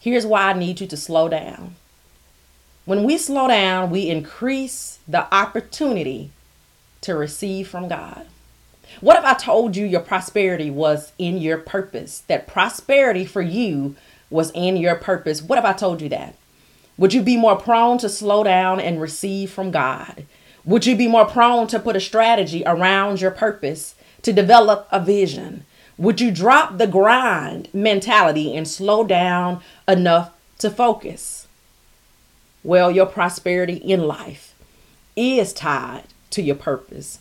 Here's 0.00 0.26
why 0.26 0.50
I 0.50 0.52
need 0.52 0.80
you 0.80 0.86
to 0.86 0.96
slow 0.96 1.28
down. 1.28 1.76
When 2.84 3.04
we 3.04 3.18
slow 3.18 3.48
down, 3.48 3.90
we 3.90 4.08
increase 4.08 4.98
the 5.06 5.32
opportunity 5.34 6.30
to 7.00 7.14
receive 7.14 7.68
from 7.68 7.88
God. 7.88 8.26
What 9.00 9.18
if 9.18 9.24
I 9.24 9.34
told 9.34 9.76
you 9.76 9.84
your 9.84 10.00
prosperity 10.00 10.70
was 10.70 11.12
in 11.18 11.38
your 11.38 11.58
purpose? 11.58 12.20
That 12.28 12.46
prosperity 12.46 13.24
for 13.24 13.42
you 13.42 13.96
was 14.30 14.50
in 14.52 14.76
your 14.76 14.94
purpose. 14.94 15.42
What 15.42 15.58
if 15.58 15.64
I 15.64 15.72
told 15.72 16.00
you 16.00 16.08
that? 16.10 16.34
Would 16.98 17.14
you 17.14 17.22
be 17.22 17.36
more 17.36 17.56
prone 17.56 17.96
to 17.98 18.08
slow 18.08 18.42
down 18.42 18.80
and 18.80 19.00
receive 19.00 19.50
from 19.50 19.70
God? 19.70 20.26
Would 20.64 20.84
you 20.84 20.96
be 20.96 21.06
more 21.06 21.24
prone 21.24 21.68
to 21.68 21.78
put 21.78 21.96
a 21.96 22.00
strategy 22.00 22.64
around 22.66 23.20
your 23.20 23.30
purpose, 23.30 23.94
to 24.22 24.32
develop 24.32 24.88
a 24.90 25.00
vision? 25.00 25.64
Would 25.96 26.20
you 26.20 26.30
drop 26.30 26.76
the 26.76 26.88
grind 26.88 27.68
mentality 27.72 28.54
and 28.56 28.66
slow 28.66 29.04
down 29.04 29.62
enough 29.86 30.32
to 30.58 30.70
focus? 30.70 31.46
Well, 32.64 32.90
your 32.90 33.06
prosperity 33.06 33.76
in 33.76 34.06
life 34.06 34.54
is 35.16 35.52
tied 35.52 36.04
to 36.30 36.42
your 36.42 36.56
purpose. 36.56 37.20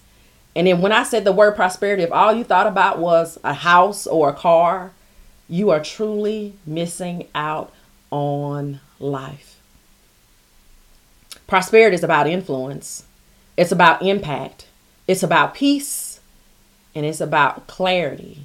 And 0.55 0.65
then 0.65 0.81
when 0.81 0.91
I 0.91 1.03
said 1.03 1.23
the 1.23 1.31
word 1.31 1.55
prosperity, 1.55 2.01
if 2.01 2.11
all 2.11 2.33
you 2.33 2.43
thought 2.43 2.65
about 2.65 2.97
was 2.97 3.37
a 3.43 3.53
house 3.53 4.07
or 4.07 4.29
a 4.29 4.33
car, 4.33 4.91
you 5.47 5.69
are 5.69 5.83
truly 5.83 6.55
missing 6.65 7.27
out 7.35 7.71
on 8.09 8.79
life. 8.99 9.56
Prosperity 11.47 11.95
is 11.95 12.03
about 12.03 12.27
influence, 12.27 13.05
it's 13.55 13.71
about 13.71 14.01
impact, 14.01 14.67
it's 15.07 15.23
about 15.23 15.53
peace, 15.53 16.19
and 16.93 17.05
it's 17.05 17.21
about 17.21 17.67
clarity 17.67 18.41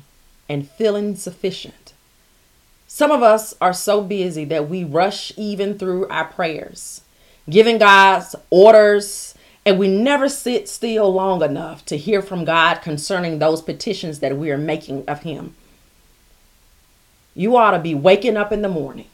and 0.49 0.71
feeling 0.71 1.17
sufficient. 1.17 1.93
Some 2.87 3.11
of 3.11 3.21
us 3.21 3.55
are 3.61 3.73
so 3.73 4.03
busy 4.03 4.45
that 4.45 4.69
we 4.69 4.85
rush 4.85 5.33
even 5.37 5.77
through 5.77 6.07
our 6.09 6.27
prayers, 6.27 7.01
giving 7.51 7.79
God's 7.79 8.37
orders, 8.51 9.35
and 9.67 9.81
we 9.81 9.89
never 9.89 10.29
sit 10.29 10.69
still 10.69 11.13
long 11.13 11.43
enough 11.43 11.85
to 11.87 11.97
hear 11.97 12.23
from 12.23 12.45
God 12.45 12.83
concerning 12.83 13.39
those 13.39 13.63
petitions 13.63 14.21
that 14.21 14.37
we 14.37 14.53
are 14.53 14.59
making 14.59 15.09
of 15.09 15.23
Him. 15.23 15.57
You 17.35 17.57
ought 17.57 17.73
to 17.73 17.79
be 17.81 17.95
waking 17.97 18.37
up 18.37 18.53
in 18.53 18.63
the 18.63 18.69
morning 18.69 19.07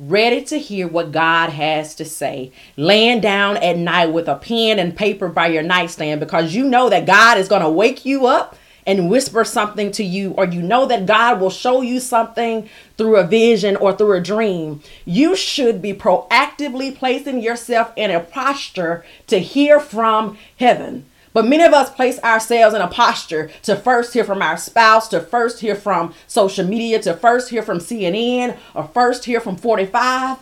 ready 0.00 0.42
to 0.42 0.58
hear 0.58 0.88
what 0.88 1.12
God 1.12 1.50
has 1.50 1.94
to 1.96 2.06
say, 2.06 2.50
laying 2.78 3.20
down 3.20 3.58
at 3.58 3.76
night 3.76 4.06
with 4.06 4.28
a 4.28 4.36
pen 4.36 4.78
and 4.78 4.96
paper 4.96 5.28
by 5.28 5.48
your 5.48 5.62
nightstand 5.62 6.20
because 6.20 6.54
you 6.54 6.64
know 6.64 6.88
that 6.88 7.06
God 7.06 7.36
is 7.36 7.48
going 7.48 7.60
to 7.60 7.68
wake 7.68 8.06
you 8.06 8.26
up 8.26 8.56
and 8.86 9.10
whisper 9.10 9.44
something 9.44 9.92
to 9.92 10.02
you, 10.02 10.32
or 10.32 10.46
you 10.46 10.62
know 10.62 10.86
that 10.86 11.04
God 11.04 11.38
will 11.38 11.50
show 11.50 11.82
you 11.82 12.00
something 12.00 12.66
through 12.96 13.16
a 13.16 13.26
vision 13.26 13.76
or 13.76 13.92
through 13.92 14.16
a 14.16 14.22
dream, 14.22 14.82
you 15.04 15.36
should 15.36 15.82
be 15.82 15.92
proactively 15.92 16.96
placing 16.96 17.42
yourself 17.42 17.92
in 17.94 18.10
a 18.10 18.20
posture 18.20 19.04
to 19.26 19.38
hear 19.38 19.78
from 19.78 20.38
heaven. 20.56 21.04
But 21.32 21.46
many 21.46 21.62
of 21.62 21.72
us 21.72 21.90
place 21.90 22.18
ourselves 22.20 22.74
in 22.74 22.82
a 22.82 22.88
posture 22.88 23.50
to 23.62 23.76
first 23.76 24.14
hear 24.14 24.24
from 24.24 24.42
our 24.42 24.56
spouse, 24.56 25.08
to 25.08 25.20
first 25.20 25.60
hear 25.60 25.76
from 25.76 26.12
social 26.26 26.66
media, 26.66 27.00
to 27.02 27.14
first 27.14 27.50
hear 27.50 27.62
from 27.62 27.78
CNN, 27.78 28.58
or 28.74 28.88
first 28.88 29.24
hear 29.24 29.40
from 29.40 29.56
45. 29.56 30.38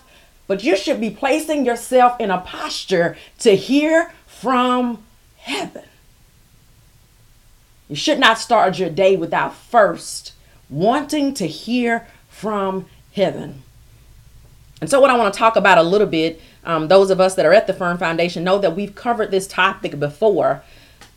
But 0.46 0.64
you 0.64 0.76
should 0.76 1.00
be 1.00 1.10
placing 1.10 1.66
yourself 1.66 2.18
in 2.18 2.30
a 2.30 2.40
posture 2.40 3.18
to 3.40 3.54
hear 3.54 4.12
from 4.26 5.04
heaven. 5.36 5.84
You 7.88 7.96
should 7.96 8.18
not 8.18 8.38
start 8.38 8.78
your 8.78 8.90
day 8.90 9.16
without 9.16 9.54
first 9.54 10.32
wanting 10.70 11.34
to 11.34 11.46
hear 11.46 12.06
from 12.28 12.86
heaven. 13.12 13.62
And 14.80 14.88
so, 14.88 15.00
what 15.00 15.10
I 15.10 15.16
want 15.16 15.32
to 15.32 15.38
talk 15.38 15.56
about 15.56 15.78
a 15.78 15.82
little 15.82 16.06
bit, 16.06 16.40
um, 16.64 16.88
those 16.88 17.10
of 17.10 17.20
us 17.20 17.34
that 17.34 17.44
are 17.44 17.52
at 17.52 17.66
the 17.66 17.74
Firm 17.74 17.98
Foundation 17.98 18.44
know 18.44 18.58
that 18.58 18.76
we've 18.76 18.94
covered 18.94 19.30
this 19.30 19.46
topic 19.46 19.98
before, 19.98 20.62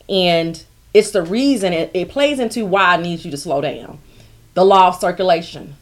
and 0.08 0.64
it's 0.94 1.10
the 1.10 1.22
reason 1.22 1.72
it, 1.72 1.90
it 1.94 2.08
plays 2.08 2.38
into 2.38 2.66
why 2.66 2.94
I 2.94 2.96
need 2.96 3.24
you 3.24 3.30
to 3.30 3.36
slow 3.36 3.60
down. 3.60 3.98
The 4.54 4.64
law 4.64 4.88
of 4.88 4.96
circulation. 4.96 5.76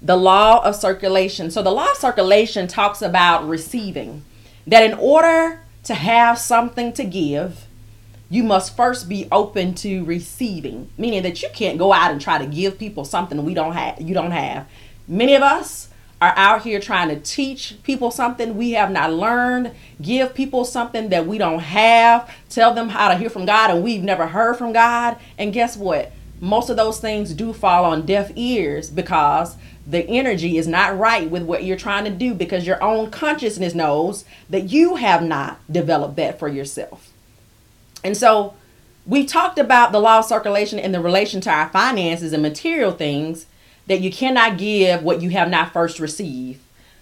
The 0.00 0.16
law 0.16 0.64
of 0.64 0.76
circulation. 0.76 1.50
So, 1.50 1.62
the 1.62 1.70
law 1.70 1.90
of 1.90 1.96
circulation 1.96 2.66
talks 2.66 3.02
about 3.02 3.46
receiving, 3.48 4.24
that 4.66 4.82
in 4.82 4.94
order 4.94 5.60
to 5.84 5.94
have 5.94 6.38
something 6.38 6.92
to 6.94 7.04
give, 7.04 7.66
you 8.28 8.42
must 8.42 8.76
first 8.76 9.08
be 9.08 9.28
open 9.30 9.74
to 9.74 10.04
receiving, 10.04 10.90
meaning 10.98 11.22
that 11.22 11.42
you 11.42 11.48
can't 11.52 11.78
go 11.78 11.92
out 11.92 12.10
and 12.10 12.20
try 12.20 12.38
to 12.38 12.46
give 12.46 12.78
people 12.78 13.04
something 13.04 13.44
we 13.44 13.54
don't 13.54 13.72
have 13.72 14.00
you 14.00 14.14
don't 14.14 14.32
have. 14.32 14.66
Many 15.06 15.34
of 15.34 15.42
us 15.42 15.88
are 16.20 16.32
out 16.36 16.62
here 16.62 16.80
trying 16.80 17.08
to 17.08 17.20
teach 17.20 17.76
people 17.82 18.10
something 18.10 18.56
we 18.56 18.72
have 18.72 18.90
not 18.90 19.12
learned, 19.12 19.72
give 20.00 20.34
people 20.34 20.64
something 20.64 21.10
that 21.10 21.26
we 21.26 21.36
don't 21.36 21.58
have, 21.58 22.30
tell 22.48 22.72
them 22.72 22.88
how 22.88 23.08
to 23.08 23.16
hear 23.16 23.28
from 23.28 23.44
God 23.44 23.70
and 23.70 23.84
we've 23.84 24.02
never 24.02 24.26
heard 24.26 24.56
from 24.56 24.72
God. 24.72 25.18
And 25.36 25.52
guess 25.52 25.76
what? 25.76 26.12
Most 26.40 26.70
of 26.70 26.76
those 26.76 27.00
things 27.00 27.34
do 27.34 27.52
fall 27.52 27.84
on 27.84 28.06
deaf 28.06 28.30
ears 28.34 28.88
because 28.90 29.56
the 29.86 30.06
energy 30.08 30.58
is 30.58 30.66
not 30.66 30.98
right 30.98 31.30
with 31.30 31.42
what 31.42 31.64
you're 31.64 31.76
trying 31.76 32.04
to 32.04 32.10
do 32.10 32.34
because 32.34 32.66
your 32.66 32.82
own 32.82 33.10
consciousness 33.10 33.74
knows 33.74 34.24
that 34.50 34.70
you 34.70 34.96
have 34.96 35.22
not 35.22 35.60
developed 35.70 36.16
that 36.16 36.38
for 36.38 36.48
yourself. 36.48 37.12
And 38.02 38.16
so 38.16 38.54
we 39.06 39.24
talked 39.24 39.58
about 39.58 39.92
the 39.92 40.00
law 40.00 40.18
of 40.18 40.24
circulation 40.24 40.78
in 40.78 40.92
the 40.92 41.00
relation 41.00 41.40
to 41.42 41.50
our 41.50 41.68
finances 41.68 42.32
and 42.32 42.42
material 42.42 42.90
things 42.90 43.46
that 43.86 44.00
you 44.00 44.10
cannot 44.10 44.58
give 44.58 45.02
what 45.02 45.22
you 45.22 45.30
have 45.30 45.48
not 45.48 45.72
first 45.72 46.00
received. 46.00 46.60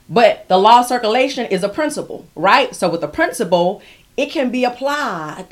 But 0.08 0.46
the 0.48 0.58
law 0.58 0.80
of 0.80 0.86
circulation 0.86 1.46
is 1.46 1.62
a 1.62 1.68
principle, 1.68 2.26
right? 2.34 2.74
So 2.74 2.88
with 2.90 3.02
a 3.02 3.08
principle, 3.08 3.82
it 4.16 4.30
can 4.30 4.50
be 4.50 4.64
applied 4.64 5.46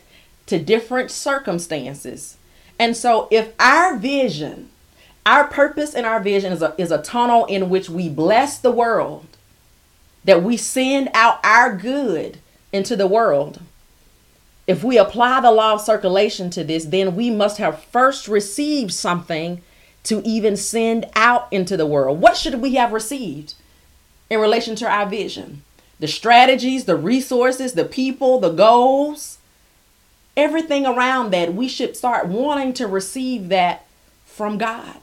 to 0.46 0.58
different 0.58 1.10
circumstances. 1.10 2.36
And 2.78 2.96
so 2.96 3.28
if 3.30 3.52
our 3.58 3.96
vision, 3.96 4.70
our 5.24 5.46
purpose 5.46 5.94
and 5.94 6.04
our 6.04 6.20
vision 6.20 6.52
is 6.52 6.62
a, 6.62 6.74
is 6.76 6.90
a 6.90 7.02
tunnel 7.02 7.46
in 7.46 7.70
which 7.70 7.88
we 7.88 8.08
bless 8.08 8.58
the 8.58 8.70
world, 8.70 9.26
that 10.24 10.42
we 10.42 10.56
send 10.56 11.08
out 11.14 11.40
our 11.44 11.74
good 11.76 12.38
into 12.72 12.94
the 12.94 13.06
world. 13.06 13.60
If 14.66 14.84
we 14.84 14.98
apply 14.98 15.40
the 15.40 15.50
law 15.50 15.74
of 15.74 15.80
circulation 15.80 16.50
to 16.50 16.62
this, 16.62 16.84
then 16.84 17.16
we 17.16 17.30
must 17.30 17.58
have 17.58 17.82
first 17.84 18.28
received 18.28 18.92
something 18.92 19.62
to 20.04 20.22
even 20.24 20.56
send 20.56 21.06
out 21.14 21.48
into 21.50 21.76
the 21.76 21.86
world? 21.86 22.20
What 22.20 22.36
should 22.36 22.60
we 22.60 22.74
have 22.74 22.92
received 22.92 23.54
in 24.30 24.40
relation 24.40 24.74
to 24.76 24.88
our 24.88 25.06
vision? 25.06 25.62
The 26.00 26.08
strategies, 26.08 26.84
the 26.84 26.96
resources, 26.96 27.74
the 27.74 27.84
people, 27.84 28.40
the 28.40 28.50
goals, 28.50 29.38
everything 30.36 30.86
around 30.86 31.30
that, 31.32 31.54
we 31.54 31.68
should 31.68 31.96
start 31.96 32.26
wanting 32.26 32.72
to 32.74 32.86
receive 32.86 33.48
that 33.50 33.86
from 34.24 34.58
God 34.58 34.96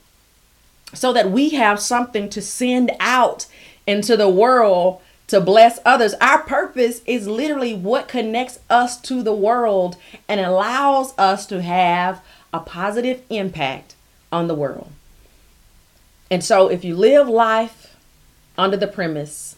so 0.93 1.13
that 1.13 1.31
we 1.31 1.49
have 1.49 1.79
something 1.79 2.29
to 2.29 2.41
send 2.41 2.91
out 2.99 3.45
into 3.85 4.17
the 4.17 4.29
world 4.29 5.01
to 5.27 5.39
bless 5.39 5.79
others. 5.85 6.15
Our 6.15 6.39
purpose 6.39 7.01
is 7.05 7.27
literally 7.27 7.75
what 7.75 8.07
connects 8.07 8.59
us 8.69 8.99
to 9.01 9.21
the 9.21 9.33
world 9.33 9.95
and 10.27 10.39
allows 10.39 11.17
us 11.17 11.45
to 11.47 11.61
have 11.61 12.21
a 12.51 12.59
positive 12.59 13.21
impact 13.29 13.95
on 14.31 14.47
the 14.47 14.55
world. 14.55 14.91
And 16.31 16.43
so, 16.43 16.67
if 16.67 16.83
you 16.83 16.95
live 16.95 17.27
life 17.27 17.95
under 18.57 18.77
the 18.77 18.87
premise 18.87 19.55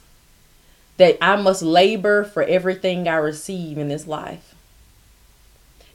that 0.98 1.18
I 1.22 1.36
must 1.36 1.62
labor 1.62 2.24
for 2.24 2.44
everything 2.44 3.08
I 3.08 3.16
receive 3.16 3.78
in 3.78 3.90
this 3.90 4.08
life, 4.08 4.56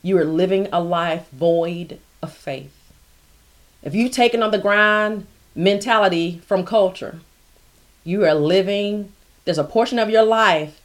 you 0.02 0.18
are 0.18 0.24
living 0.24 0.68
a 0.72 0.80
life 0.80 1.30
void 1.30 1.98
of 2.22 2.32
faith. 2.32 2.92
If 3.82 3.94
you've 3.94 4.12
taken 4.12 4.42
on 4.42 4.50
the 4.50 4.58
grind 4.58 5.26
mentality 5.54 6.42
from 6.44 6.64
culture, 6.64 7.20
you 8.04 8.24
are 8.24 8.34
living, 8.34 9.12
there's 9.44 9.58
a 9.58 9.64
portion 9.64 9.98
of 9.98 10.10
your 10.10 10.24
life 10.24 10.80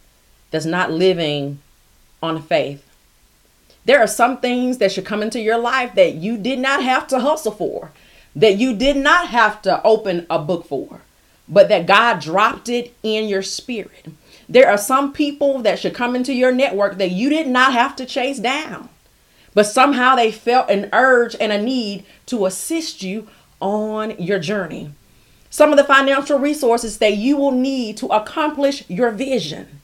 that's 0.51 0.65
not 0.65 0.91
living 0.91 1.59
on 2.21 2.41
faith. 2.41 2.90
There 3.85 3.99
are 3.99 4.07
some 4.07 4.39
things 4.39 4.77
that 4.77 4.91
should 4.91 5.05
come 5.05 5.23
into 5.23 5.39
your 5.39 5.57
life 5.57 5.95
that 5.95 6.15
you 6.15 6.37
did 6.37 6.59
not 6.59 6.83
have 6.83 7.07
to 7.07 7.19
hustle 7.19 7.51
for, 7.51 7.91
that 8.35 8.57
you 8.57 8.75
did 8.75 8.97
not 8.97 9.29
have 9.29 9.61
to 9.63 9.81
open 9.83 10.27
a 10.29 10.39
book 10.39 10.65
for, 10.65 11.01
but 11.49 11.67
that 11.69 11.87
God 11.87 12.19
dropped 12.19 12.69
it 12.69 12.93
in 13.01 13.27
your 13.27 13.41
spirit. 13.41 14.07
There 14.47 14.69
are 14.69 14.77
some 14.77 15.13
people 15.13 15.59
that 15.63 15.79
should 15.79 15.95
come 15.95 16.15
into 16.15 16.33
your 16.33 16.51
network 16.51 16.97
that 16.97 17.11
you 17.11 17.29
did 17.29 17.47
not 17.47 17.73
have 17.73 17.95
to 17.95 18.05
chase 18.05 18.39
down, 18.39 18.89
but 19.53 19.65
somehow 19.65 20.15
they 20.15 20.31
felt 20.31 20.69
an 20.69 20.89
urge 20.93 21.35
and 21.39 21.51
a 21.51 21.61
need 21.61 22.05
to 22.27 22.45
assist 22.45 23.01
you 23.01 23.27
on 23.59 24.11
your 24.19 24.39
journey. 24.39 24.91
Some 25.49 25.71
of 25.71 25.77
the 25.77 25.83
financial 25.83 26.39
resources 26.39 26.99
that 26.99 27.17
you 27.17 27.35
will 27.35 27.51
need 27.51 27.97
to 27.97 28.07
accomplish 28.07 28.89
your 28.89 29.11
vision. 29.11 29.80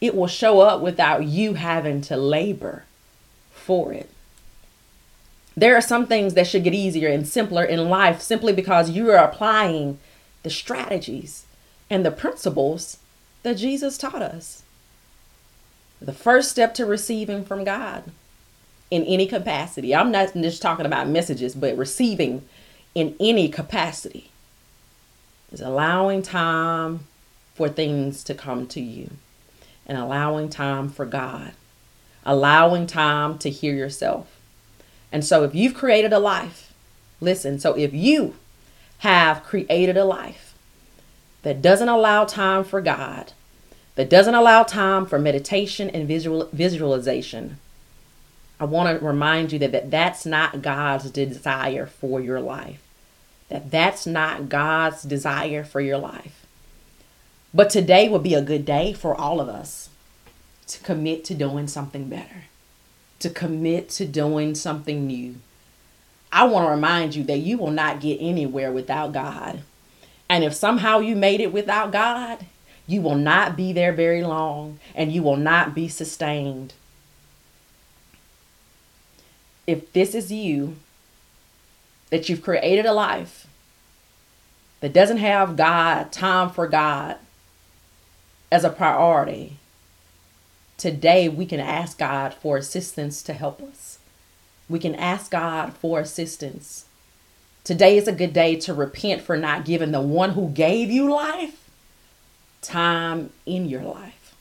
It 0.00 0.14
will 0.14 0.26
show 0.26 0.60
up 0.60 0.80
without 0.80 1.24
you 1.24 1.54
having 1.54 2.00
to 2.02 2.16
labor 2.16 2.84
for 3.52 3.92
it. 3.92 4.08
There 5.56 5.76
are 5.76 5.82
some 5.82 6.06
things 6.06 6.34
that 6.34 6.46
should 6.46 6.64
get 6.64 6.74
easier 6.74 7.08
and 7.08 7.28
simpler 7.28 7.64
in 7.64 7.90
life 7.90 8.20
simply 8.20 8.52
because 8.52 8.90
you 8.90 9.10
are 9.10 9.22
applying 9.22 9.98
the 10.42 10.50
strategies 10.50 11.44
and 11.90 12.04
the 12.04 12.10
principles 12.10 12.98
that 13.42 13.58
Jesus 13.58 13.98
taught 13.98 14.22
us. 14.22 14.62
The 16.00 16.12
first 16.14 16.50
step 16.50 16.72
to 16.74 16.86
receiving 16.86 17.44
from 17.44 17.64
God 17.64 18.04
in 18.90 19.04
any 19.04 19.26
capacity. 19.26 19.94
I'm 19.94 20.10
not 20.10 20.32
just 20.32 20.62
talking 20.62 20.86
about 20.86 21.08
messages, 21.08 21.54
but 21.54 21.76
receiving 21.76 22.48
in 22.94 23.14
any 23.20 23.48
capacity 23.48 24.30
is 25.52 25.60
allowing 25.60 26.22
time 26.22 27.00
for 27.54 27.68
things 27.68 28.24
to 28.24 28.34
come 28.34 28.66
to 28.68 28.80
you 28.80 29.10
and 29.90 29.98
allowing 29.98 30.48
time 30.48 30.88
for 30.88 31.04
God, 31.04 31.50
allowing 32.24 32.86
time 32.86 33.38
to 33.38 33.50
hear 33.50 33.74
yourself. 33.74 34.38
And 35.10 35.24
so, 35.24 35.42
if 35.42 35.52
you've 35.52 35.74
created 35.74 36.12
a 36.12 36.20
life, 36.20 36.72
listen, 37.20 37.58
so 37.58 37.76
if 37.76 37.92
you 37.92 38.36
have 38.98 39.42
created 39.42 39.96
a 39.96 40.04
life 40.04 40.54
that 41.42 41.60
doesn't 41.60 41.88
allow 41.88 42.24
time 42.24 42.62
for 42.62 42.80
God, 42.80 43.32
that 43.96 44.08
doesn't 44.08 44.36
allow 44.36 44.62
time 44.62 45.06
for 45.06 45.18
meditation 45.18 45.90
and 45.90 46.06
visual 46.06 46.48
visualization, 46.52 47.58
I 48.60 48.66
want 48.66 48.96
to 48.96 49.04
remind 49.04 49.50
you 49.50 49.58
that, 49.58 49.72
that 49.72 49.90
that's 49.90 50.24
not 50.24 50.62
God's 50.62 51.10
desire 51.10 51.86
for 51.86 52.20
your 52.20 52.40
life. 52.40 52.80
That 53.48 53.72
that's 53.72 54.06
not 54.06 54.48
God's 54.48 55.02
desire 55.02 55.64
for 55.64 55.80
your 55.80 55.98
life. 55.98 56.39
But 57.52 57.70
today 57.70 58.08
will 58.08 58.20
be 58.20 58.34
a 58.34 58.42
good 58.42 58.64
day 58.64 58.92
for 58.92 59.14
all 59.14 59.40
of 59.40 59.48
us 59.48 59.90
to 60.68 60.80
commit 60.80 61.24
to 61.24 61.34
doing 61.34 61.66
something 61.66 62.08
better, 62.08 62.44
to 63.18 63.30
commit 63.30 63.88
to 63.90 64.06
doing 64.06 64.54
something 64.54 65.06
new. 65.06 65.36
I 66.32 66.44
want 66.44 66.66
to 66.66 66.70
remind 66.70 67.16
you 67.16 67.24
that 67.24 67.38
you 67.38 67.58
will 67.58 67.72
not 67.72 68.00
get 68.00 68.18
anywhere 68.20 68.70
without 68.70 69.12
God. 69.12 69.62
And 70.28 70.44
if 70.44 70.54
somehow 70.54 71.00
you 71.00 71.16
made 71.16 71.40
it 71.40 71.52
without 71.52 71.90
God, 71.90 72.46
you 72.86 73.00
will 73.02 73.16
not 73.16 73.56
be 73.56 73.72
there 73.72 73.92
very 73.92 74.22
long 74.22 74.78
and 74.94 75.12
you 75.12 75.22
will 75.22 75.36
not 75.36 75.74
be 75.74 75.88
sustained 75.88 76.74
if 79.70 79.92
this 79.92 80.14
is 80.16 80.32
you, 80.32 80.76
that 82.10 82.28
you've 82.28 82.42
created 82.42 82.86
a 82.86 82.92
life 82.92 83.46
that 84.80 84.92
doesn't 84.92 85.18
have 85.18 85.56
God, 85.56 86.10
time 86.10 86.50
for 86.50 86.66
God 86.66 87.16
as 88.50 88.64
a 88.64 88.70
priority, 88.70 89.56
today 90.76 91.28
we 91.28 91.46
can 91.46 91.60
ask 91.60 91.98
God 91.98 92.34
for 92.34 92.56
assistance 92.56 93.22
to 93.22 93.32
help 93.32 93.62
us. 93.62 93.98
We 94.68 94.78
can 94.78 94.94
ask 94.94 95.30
God 95.30 95.74
for 95.74 96.00
assistance. 96.00 96.84
Today 97.64 97.96
is 97.96 98.08
a 98.08 98.12
good 98.12 98.32
day 98.32 98.56
to 98.56 98.74
repent 98.74 99.22
for 99.22 99.36
not 99.36 99.64
giving 99.64 99.92
the 99.92 100.00
one 100.00 100.30
who 100.30 100.48
gave 100.48 100.90
you 100.90 101.12
life 101.12 101.68
time 102.62 103.30
in 103.46 103.68
your 103.68 103.82
life. 103.82 104.34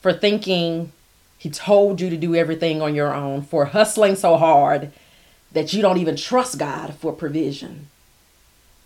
For 0.00 0.12
thinking 0.12 0.92
he 1.38 1.50
told 1.50 2.00
you 2.00 2.10
to 2.10 2.16
do 2.16 2.34
everything 2.34 2.80
on 2.80 2.94
your 2.94 3.14
own, 3.14 3.42
for 3.42 3.66
hustling 3.66 4.16
so 4.16 4.36
hard 4.36 4.92
that 5.52 5.72
you 5.72 5.82
don't 5.82 5.98
even 5.98 6.16
trust 6.16 6.58
God 6.58 6.94
for 6.94 7.12
provision. 7.12 7.88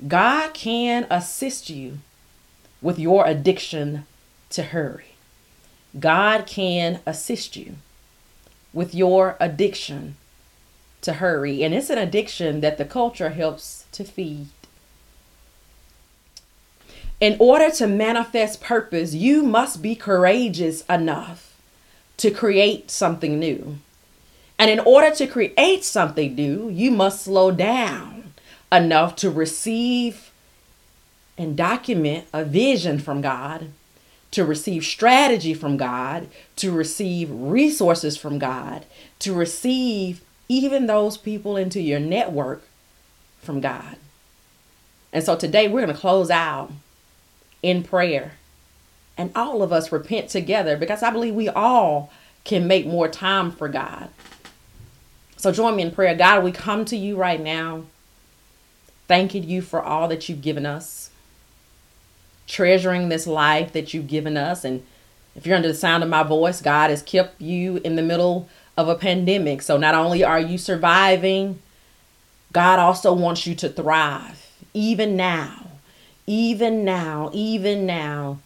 God 0.07 0.55
can 0.55 1.07
assist 1.11 1.71
you 1.71 1.99
with 2.83 2.99
your 2.99 3.27
addiction 3.27 4.07
to 4.51 4.63
hurry. 4.63 5.15
God 5.99 6.47
can 6.47 7.01
assist 7.07 7.57
you 7.57 7.77
with 8.73 8.95
your 8.95 9.37
addiction 9.41 10.17
to 11.03 11.15
hurry. 11.15 11.63
And 11.63 11.75
it's 11.75 11.91
an 11.91 11.99
addiction 11.99 12.61
that 12.61 12.79
the 12.79 12.85
culture 12.85 13.31
helps 13.31 13.87
to 13.93 14.05
feed. 14.05 14.49
In 17.21 17.37
order 17.39 17.71
to 17.73 17.87
manifest 17.87 18.61
purpose, 18.61 19.15
you 19.15 19.43
must 19.43 19.83
be 19.83 19.95
courageous 19.95 20.83
enough 20.87 21.55
to 22.17 22.31
create 22.31 22.91
something 22.91 23.39
new. 23.39 23.79
And 24.59 24.71
in 24.71 24.81
order 24.81 25.15
to 25.17 25.27
create 25.27 25.85
something 25.85 26.35
new, 26.35 26.69
you 26.69 26.91
must 26.91 27.23
slow 27.23 27.51
down 27.51 28.35
enough 28.73 29.17
to 29.17 29.31
receive 29.31 30.30
and 31.41 31.57
document 31.57 32.27
a 32.35 32.45
vision 32.45 32.99
from 32.99 33.23
God, 33.23 33.71
to 34.31 34.45
receive 34.45 34.85
strategy 34.85 35.55
from 35.55 35.77
God, 35.77 36.29
to 36.57 36.71
receive 36.71 37.31
resources 37.33 38.17
from 38.17 38.39
God, 38.39 38.85
to 39.21 39.33
receive 39.33 40.21
even 40.49 40.87
those 40.87 41.17
people 41.17 41.57
into 41.57 41.81
your 41.81 41.99
network 41.99 42.63
from 43.41 43.61
God. 43.61 43.97
And 45.13 45.25
so 45.25 45.35
today 45.35 45.67
we're 45.67 45.81
going 45.81 45.95
to 45.95 46.01
close 46.01 46.31
out 46.31 46.71
in 47.63 47.83
prayer 47.83 48.33
and 49.17 49.33
all 49.35 49.63
of 49.63 49.73
us 49.73 49.91
repent 49.91 50.29
together 50.29 50.77
because 50.77 51.03
I 51.03 51.11
believe 51.11 51.35
we 51.35 51.49
all 51.49 52.13
can 52.45 52.67
make 52.67 52.87
more 52.87 53.09
time 53.09 53.51
for 53.51 53.69
God. 53.69 54.11
So 55.37 55.53
join 55.53 55.77
me 55.77 55.83
in 55.83 55.91
prayer. 55.91 56.15
God, 56.15 56.45
we 56.45 56.53
come 56.53 56.85
to 56.87 56.97
you 56.97 57.17
right 57.17 57.41
now, 57.41 57.85
thanking 59.09 59.49
you 59.49 59.63
for 59.63 59.83
all 59.83 60.07
that 60.09 60.29
you've 60.29 60.43
given 60.43 60.67
us, 60.67 61.10
treasuring 62.51 63.09
this 63.09 63.27
life 63.27 63.73
that 63.73 63.95
you've 63.95 64.09
given 64.09 64.37
us. 64.37 64.65
And 64.65 64.85
if 65.35 65.47
you're 65.47 65.57
under 65.57 65.69
the 65.69 65.75
sound 65.75 66.03
of 66.03 66.11
my 66.11 66.23
voice, 66.23 66.61
God 66.61 66.91
has 66.91 67.03
kept 67.03 67.41
you 67.41 67.79
in 67.79 67.97
the 67.97 68.03
middle 68.03 68.49
of 68.77 68.89
a 68.89 68.95
pandemic. 68.95 69.63
So 69.63 69.77
not 69.77 69.95
only 69.95 70.23
are 70.25 70.41
you 70.41 70.59
surviving, 70.59 71.61
God 72.53 72.79
also 72.79 73.13
wants 73.13 73.47
you 73.47 73.55
to 73.57 73.69
thrive, 73.69 74.47
even 74.75 75.17
now, 75.17 75.71
even 76.27 76.85
now, 76.85 77.31
even 77.33 77.87
now. 77.87 78.41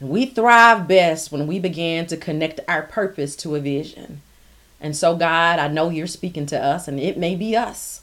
And 0.00 0.08
we 0.08 0.26
thrive 0.26 0.88
best 0.88 1.30
when 1.30 1.46
we 1.46 1.60
begin 1.60 2.06
to 2.06 2.16
connect 2.16 2.60
our 2.66 2.82
purpose 2.82 3.36
to 3.36 3.54
a 3.54 3.60
vision. 3.60 4.22
And 4.80 4.96
so, 4.96 5.14
God, 5.14 5.58
I 5.60 5.68
know 5.68 5.90
you're 5.90 6.08
speaking 6.08 6.46
to 6.46 6.60
us, 6.60 6.88
and 6.88 6.98
it 6.98 7.16
may 7.16 7.36
be 7.36 7.54
us 7.54 8.02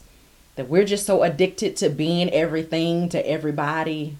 that 0.54 0.68
we're 0.68 0.84
just 0.84 1.06
so 1.06 1.22
addicted 1.22 1.76
to 1.76 1.90
being 1.90 2.30
everything 2.30 3.08
to 3.10 3.28
everybody, 3.28 4.16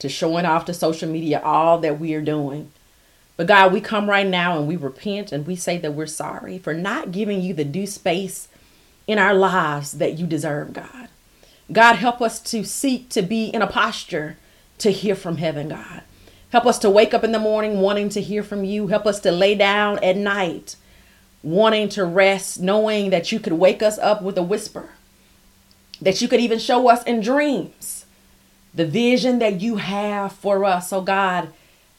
to 0.00 0.08
showing 0.08 0.44
off 0.44 0.64
to 0.64 0.74
social 0.74 1.08
media 1.08 1.40
all 1.42 1.78
that 1.78 2.00
we 2.00 2.14
are 2.14 2.20
doing. 2.20 2.72
But 3.36 3.46
God, 3.46 3.72
we 3.72 3.80
come 3.80 4.10
right 4.10 4.26
now 4.26 4.58
and 4.58 4.68
we 4.68 4.76
repent 4.76 5.32
and 5.32 5.46
we 5.46 5.56
say 5.56 5.78
that 5.78 5.94
we're 5.94 6.06
sorry 6.06 6.58
for 6.58 6.74
not 6.74 7.12
giving 7.12 7.40
you 7.40 7.54
the 7.54 7.64
due 7.64 7.86
space 7.86 8.48
in 9.06 9.18
our 9.18 9.34
lives 9.34 9.92
that 9.92 10.18
you 10.18 10.26
deserve, 10.26 10.72
God. 10.72 11.08
God, 11.72 11.96
help 11.96 12.20
us 12.20 12.40
to 12.40 12.64
seek 12.64 13.08
to 13.10 13.22
be 13.22 13.46
in 13.46 13.62
a 13.62 13.66
posture 13.66 14.36
to 14.78 14.90
hear 14.90 15.14
from 15.14 15.36
heaven, 15.36 15.68
God. 15.68 16.02
Help 16.50 16.66
us 16.66 16.78
to 16.80 16.90
wake 16.90 17.14
up 17.14 17.24
in 17.24 17.32
the 17.32 17.38
morning 17.38 17.80
wanting 17.80 18.08
to 18.10 18.20
hear 18.20 18.42
from 18.42 18.64
you. 18.64 18.88
Help 18.88 19.06
us 19.06 19.20
to 19.20 19.30
lay 19.30 19.54
down 19.54 20.02
at 20.02 20.16
night 20.16 20.76
wanting 21.42 21.88
to 21.90 22.04
rest, 22.04 22.60
knowing 22.60 23.10
that 23.10 23.32
you 23.32 23.40
could 23.40 23.54
wake 23.54 23.82
us 23.82 23.98
up 23.98 24.22
with 24.22 24.36
a 24.36 24.42
whisper, 24.42 24.90
that 26.00 26.20
you 26.20 26.28
could 26.28 26.40
even 26.40 26.58
show 26.58 26.88
us 26.90 27.02
in 27.04 27.20
dreams 27.20 27.99
the 28.74 28.86
vision 28.86 29.38
that 29.40 29.60
you 29.60 29.76
have 29.76 30.32
for 30.32 30.64
us. 30.64 30.90
So, 30.90 31.00
God, 31.00 31.48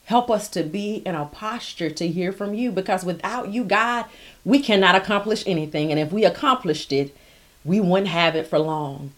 help 0.06 0.30
us 0.30 0.48
to 0.50 0.64
be 0.64 0.96
in 1.06 1.16
a 1.16 1.26
posture 1.26 1.90
to 1.90 2.08
hear 2.08 2.32
from 2.32 2.54
you 2.54 2.72
because 2.72 3.06
without 3.06 3.50
you, 3.50 3.64
God, 3.64 4.06
we 4.44 4.60
cannot 4.60 4.96
accomplish 4.96 5.44
anything. 5.46 5.92
And 5.92 6.00
if 6.00 6.12
we 6.12 6.26
accomplished 6.26 6.92
it, 6.92 7.16
we 7.64 7.80
wouldn't 7.80 8.10
have 8.10 8.36
it 8.36 8.48
for 8.48 8.60
long. 8.60 9.12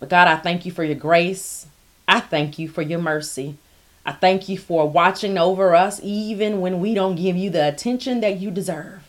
But 0.00 0.08
God, 0.08 0.28
I 0.28 0.36
thank 0.36 0.66
you 0.66 0.72
for 0.72 0.84
your 0.84 0.94
grace. 0.94 1.66
I 2.08 2.20
thank 2.20 2.58
you 2.58 2.68
for 2.68 2.82
your 2.82 2.98
mercy. 2.98 3.56
I 4.04 4.12
thank 4.12 4.48
you 4.48 4.56
for 4.56 4.88
watching 4.88 5.36
over 5.36 5.74
us 5.74 6.00
even 6.02 6.60
when 6.60 6.80
we 6.80 6.94
don't 6.94 7.16
give 7.16 7.36
you 7.36 7.50
the 7.50 7.66
attention 7.66 8.20
that 8.20 8.38
you 8.38 8.50
deserve. 8.50 9.02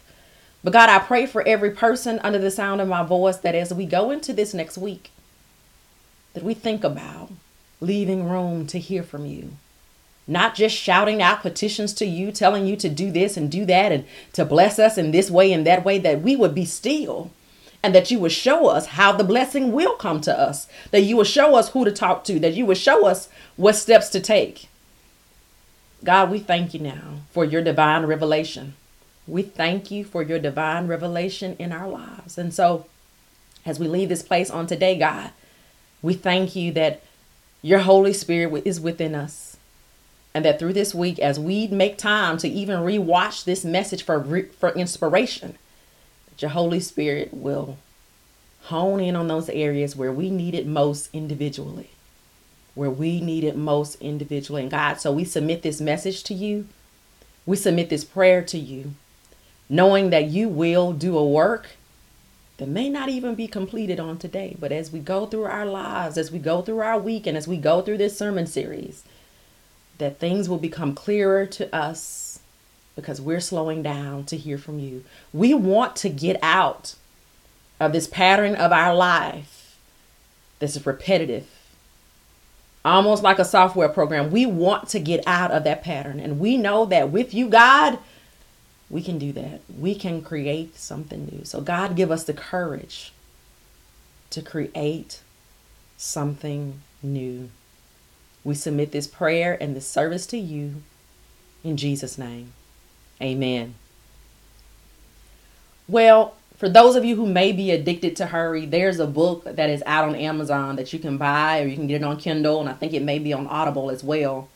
But 0.64 0.74
God, 0.74 0.90
I 0.90 1.00
pray 1.00 1.28
for 1.28 1.48
every 1.48 1.72
person 1.72 2.20
under 2.24 2.40
the 2.40 2.50
sound 2.50 2.82
of 2.82 2.88
my 2.88 3.04
voice 3.04 3.38
that 3.38 3.54
as 3.56 3.74
we 3.74 3.86
go 3.86 4.10
into 4.10 4.34
this 4.34 4.54
next 4.56 4.78
week, 4.78 5.12
that 6.38 6.46
we 6.46 6.54
think 6.54 6.84
about 6.84 7.32
leaving 7.82 8.30
room 8.30 8.68
to 8.68 8.78
hear 8.78 9.02
from 9.02 9.26
you. 9.26 9.54
Not 10.28 10.54
just 10.54 10.76
shouting 10.76 11.20
out 11.20 11.42
petitions 11.42 11.94
to 11.94 12.06
you, 12.06 12.32
telling 12.32 12.68
you 12.68 12.76
to 12.76 12.90
do 12.90 13.10
this 13.10 13.38
and 13.38 13.50
do 13.50 13.66
that 13.66 13.92
and 13.92 14.06
to 14.34 14.46
bless 14.46 14.78
us 14.78 15.00
in 15.00 15.10
this 15.10 15.32
way 15.32 15.52
and 15.52 15.66
that 15.66 15.84
way, 15.84 15.98
that 15.98 16.22
we 16.22 16.36
would 16.36 16.54
be 16.54 16.64
still 16.64 17.32
and 17.82 17.96
that 17.96 18.12
you 18.12 18.20
would 18.20 18.32
show 18.32 18.68
us 18.68 18.86
how 18.86 19.12
the 19.12 19.24
blessing 19.24 19.72
will 19.72 19.96
come 19.96 20.22
to 20.22 20.40
us, 20.40 20.68
that 20.92 21.02
you 21.02 21.18
would 21.18 21.26
show 21.26 21.56
us 21.56 21.70
who 21.70 21.84
to 21.84 21.92
talk 21.92 22.24
to, 22.26 22.40
that 22.40 22.54
you 22.54 22.68
would 22.68 22.78
show 22.78 23.08
us 23.08 23.30
what 23.56 23.76
steps 23.76 24.10
to 24.10 24.20
take. 24.20 24.70
God, 26.04 26.30
we 26.30 26.38
thank 26.38 26.76
you 26.76 26.80
now 26.80 27.22
for 27.32 27.46
your 27.46 27.64
divine 27.64 28.06
revelation. 28.06 28.76
We 29.26 29.42
thank 29.42 29.90
you 29.90 30.04
for 30.04 30.22
your 30.22 30.38
divine 30.38 30.86
revelation 30.86 31.56
in 31.58 31.72
our 31.72 31.90
lives. 31.90 32.38
And 32.38 32.54
so, 32.54 32.86
as 33.66 33.80
we 33.80 33.88
leave 33.88 34.10
this 34.10 34.22
place 34.22 34.52
on 34.52 34.68
today, 34.68 35.00
God, 35.00 35.32
we 36.02 36.14
thank 36.14 36.56
you 36.56 36.72
that 36.74 37.02
your 37.62 37.80
Holy 37.80 38.14
Spirit 38.14 38.64
is 38.66 38.80
within 38.80 39.16
us. 39.16 39.58
And 40.34 40.46
that 40.46 40.60
through 40.60 40.74
this 40.74 40.94
week, 40.94 41.18
as 41.18 41.40
we 41.40 41.68
make 41.68 41.98
time 41.98 42.38
to 42.38 42.48
even 42.48 42.82
rewatch 42.82 43.44
this 43.44 43.66
message 43.66 44.04
for, 44.04 44.24
for 44.60 44.70
inspiration, 44.74 45.58
that 46.30 46.42
your 46.44 46.52
Holy 46.52 46.80
Spirit 46.80 47.34
will 47.34 47.78
hone 48.66 49.00
in 49.00 49.16
on 49.16 49.28
those 49.28 49.50
areas 49.50 49.96
where 49.96 50.12
we 50.12 50.30
need 50.30 50.54
it 50.54 50.68
most 50.68 51.10
individually 51.12 51.90
where 52.78 52.92
we 52.92 53.20
need 53.20 53.44
it 53.44 53.58
most 53.58 54.00
individually. 54.00 54.62
And 54.62 54.72
God, 54.72 55.02
so 55.02 55.12
we 55.12 55.26
submit 55.26 55.64
this 55.64 55.82
message 55.82 56.24
to 56.26 56.34
you. 56.36 56.68
We 57.46 57.58
submit 57.58 57.90
this 57.90 58.06
prayer 58.06 58.44
to 58.44 58.58
you, 58.58 58.94
knowing 59.68 60.12
that 60.12 60.26
you 60.26 60.48
will 60.48 60.94
do 60.94 61.18
a 61.18 61.28
work 61.28 61.70
that 62.58 62.68
may 62.68 62.90
not 62.90 63.10
even 63.10 63.36
be 63.36 63.48
completed 63.48 64.00
on 64.00 64.18
today. 64.18 64.56
But 64.60 64.72
as 64.72 64.92
we 64.92 65.00
go 65.00 65.26
through 65.26 65.46
our 65.46 65.66
lives, 65.66 66.18
as 66.18 66.32
we 66.32 66.40
go 66.40 66.62
through 66.62 66.80
our 66.80 67.00
week, 67.00 67.28
and 67.28 67.38
as 67.38 67.48
we 67.48 67.58
go 67.58 67.82
through 67.82 67.98
this 67.98 68.18
sermon 68.18 68.48
series, 68.48 69.04
that 69.98 70.20
things 70.20 70.50
will 70.50 70.58
become 70.58 70.94
clearer 70.94 71.46
to 71.46 71.74
us 71.76 72.40
because 72.96 73.22
we're 73.22 73.40
slowing 73.40 73.84
down 73.84 74.26
to 74.26 74.38
hear 74.38 74.58
from 74.58 74.80
you. 74.80 75.04
We 75.32 75.54
want 75.54 75.96
to 75.98 76.10
get 76.10 76.40
out 76.42 76.96
of 77.80 77.94
this 77.94 78.08
pattern 78.08 78.56
of 78.56 78.72
our 78.72 78.96
life 78.96 79.78
that's 80.60 80.84
repetitive 80.86 81.48
almost 82.88 83.24
like 83.24 83.40
a 83.40 83.46
software 83.46 83.90
program. 83.90 84.32
We 84.32 84.46
want 84.46 84.90
to 84.90 85.00
get 85.00 85.24
out 85.28 85.52
of 85.52 85.64
that 85.66 85.84
pattern. 85.84 86.20
And 86.20 86.40
we 86.40 86.58
know 86.58 86.86
that 86.86 87.12
with 87.12 87.34
you, 87.34 87.50
God, 87.50 88.00
we 88.90 89.02
can 89.02 89.18
do 89.18 89.32
that. 89.34 89.62
We 89.78 89.96
can 89.96 90.22
create 90.22 90.78
something 90.78 91.26
new. 91.32 91.44
So, 91.44 91.62
God, 91.62 91.96
give 91.96 92.12
us 92.12 92.24
the 92.24 92.34
courage 92.34 93.12
to 94.30 94.42
create 94.42 95.22
something 95.98 96.82
new. 97.04 97.50
We 98.44 98.56
submit 98.56 98.92
this 98.92 99.08
prayer 99.08 99.58
and 99.60 99.76
this 99.76 99.88
service 99.88 100.26
to 100.28 100.38
you 100.38 100.76
in 101.64 101.76
Jesus' 101.76 102.18
name. 102.18 102.54
Amen. 103.22 103.76
Well, 105.88 106.36
for 106.58 106.70
those 106.70 106.96
of 106.96 107.06
you 107.06 107.16
who 107.16 107.28
may 107.28 107.52
be 107.52 107.72
addicted 107.72 108.16
to 108.18 108.28
hurry, 108.28 108.66
there's 108.66 109.00
a 109.00 109.08
book 109.08 109.44
that 109.44 109.70
is 109.70 109.84
out 109.86 110.08
on 110.08 110.16
Amazon 110.16 110.76
that 110.78 110.92
you 110.94 111.00
can 111.00 111.18
buy 111.18 111.62
or 111.62 111.68
you 111.68 111.76
can 111.76 111.88
get 111.88 112.02
it 112.02 112.06
on 112.06 112.18
Kindle, 112.18 112.60
and 112.60 112.70
I 112.70 112.74
think 112.74 112.94
it 112.94 113.04
may 113.04 113.20
be 113.20 113.34
on 113.34 113.48
Audible 113.48 113.92
as 113.92 114.04
well. 114.04 114.50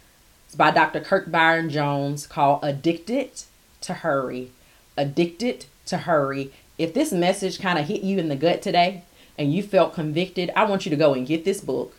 It's 0.48 0.56
by 0.56 0.72
Dr. 0.72 1.00
Kirk 1.00 1.32
Byron 1.32 1.70
Jones 1.70 2.26
called 2.26 2.60
Addicted 2.64 3.44
to 3.82 3.96
Hurry. 3.96 4.52
Addicted 4.98 5.66
to 5.88 6.00
Hurry. 6.00 6.52
If 6.78 6.94
this 6.94 7.12
message 7.12 7.60
kind 7.60 7.78
of 7.78 7.88
hit 7.88 8.04
you 8.04 8.18
in 8.18 8.30
the 8.30 8.36
gut 8.36 8.62
today 8.62 9.04
and 9.38 9.54
you 9.54 9.64
felt 9.64 9.94
convicted, 9.94 10.52
I 10.56 10.64
want 10.66 10.86
you 10.86 10.90
to 10.90 10.96
go 10.96 11.14
and 11.14 11.28
get 11.28 11.46
this 11.46 11.62
book 11.62 11.96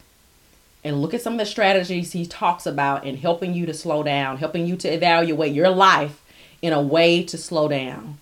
and 0.85 1.01
look 1.01 1.15
at 1.15 1.23
some 1.23 1.35
of 1.35 1.39
the 1.39 1.47
strategies 1.47 2.13
he 2.13 2.27
talks 2.27 2.67
about 2.67 3.05
in 3.05 3.19
helping 3.19 3.55
you 3.55 3.67
to 3.67 3.75
slow 3.75 4.03
down, 4.03 4.39
helping 4.39 4.67
you 4.67 4.77
to 4.77 4.89
evaluate 4.89 5.53
your 5.53 5.71
life 5.71 6.21
in 6.61 6.73
a 6.73 6.83
way 6.83 7.23
to 7.23 7.39
slow 7.39 7.69
down 7.69 8.19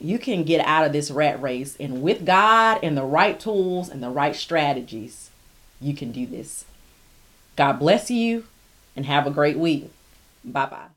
you 0.00 0.18
can 0.18 0.44
get 0.44 0.66
out 0.66 0.86
of 0.86 0.92
this 0.92 1.10
rat 1.10 1.40
race. 1.40 1.76
And 1.78 2.02
with 2.02 2.24
God 2.24 2.80
and 2.82 2.96
the 2.96 3.04
right 3.04 3.38
tools 3.38 3.88
and 3.88 4.02
the 4.02 4.10
right 4.10 4.34
strategies, 4.34 5.30
you 5.80 5.94
can 5.94 6.10
do 6.10 6.26
this. 6.26 6.64
God 7.56 7.74
bless 7.74 8.10
you 8.10 8.44
and 8.96 9.04
have 9.06 9.26
a 9.26 9.30
great 9.30 9.58
week. 9.58 9.92
Bye 10.44 10.66
bye. 10.66 10.89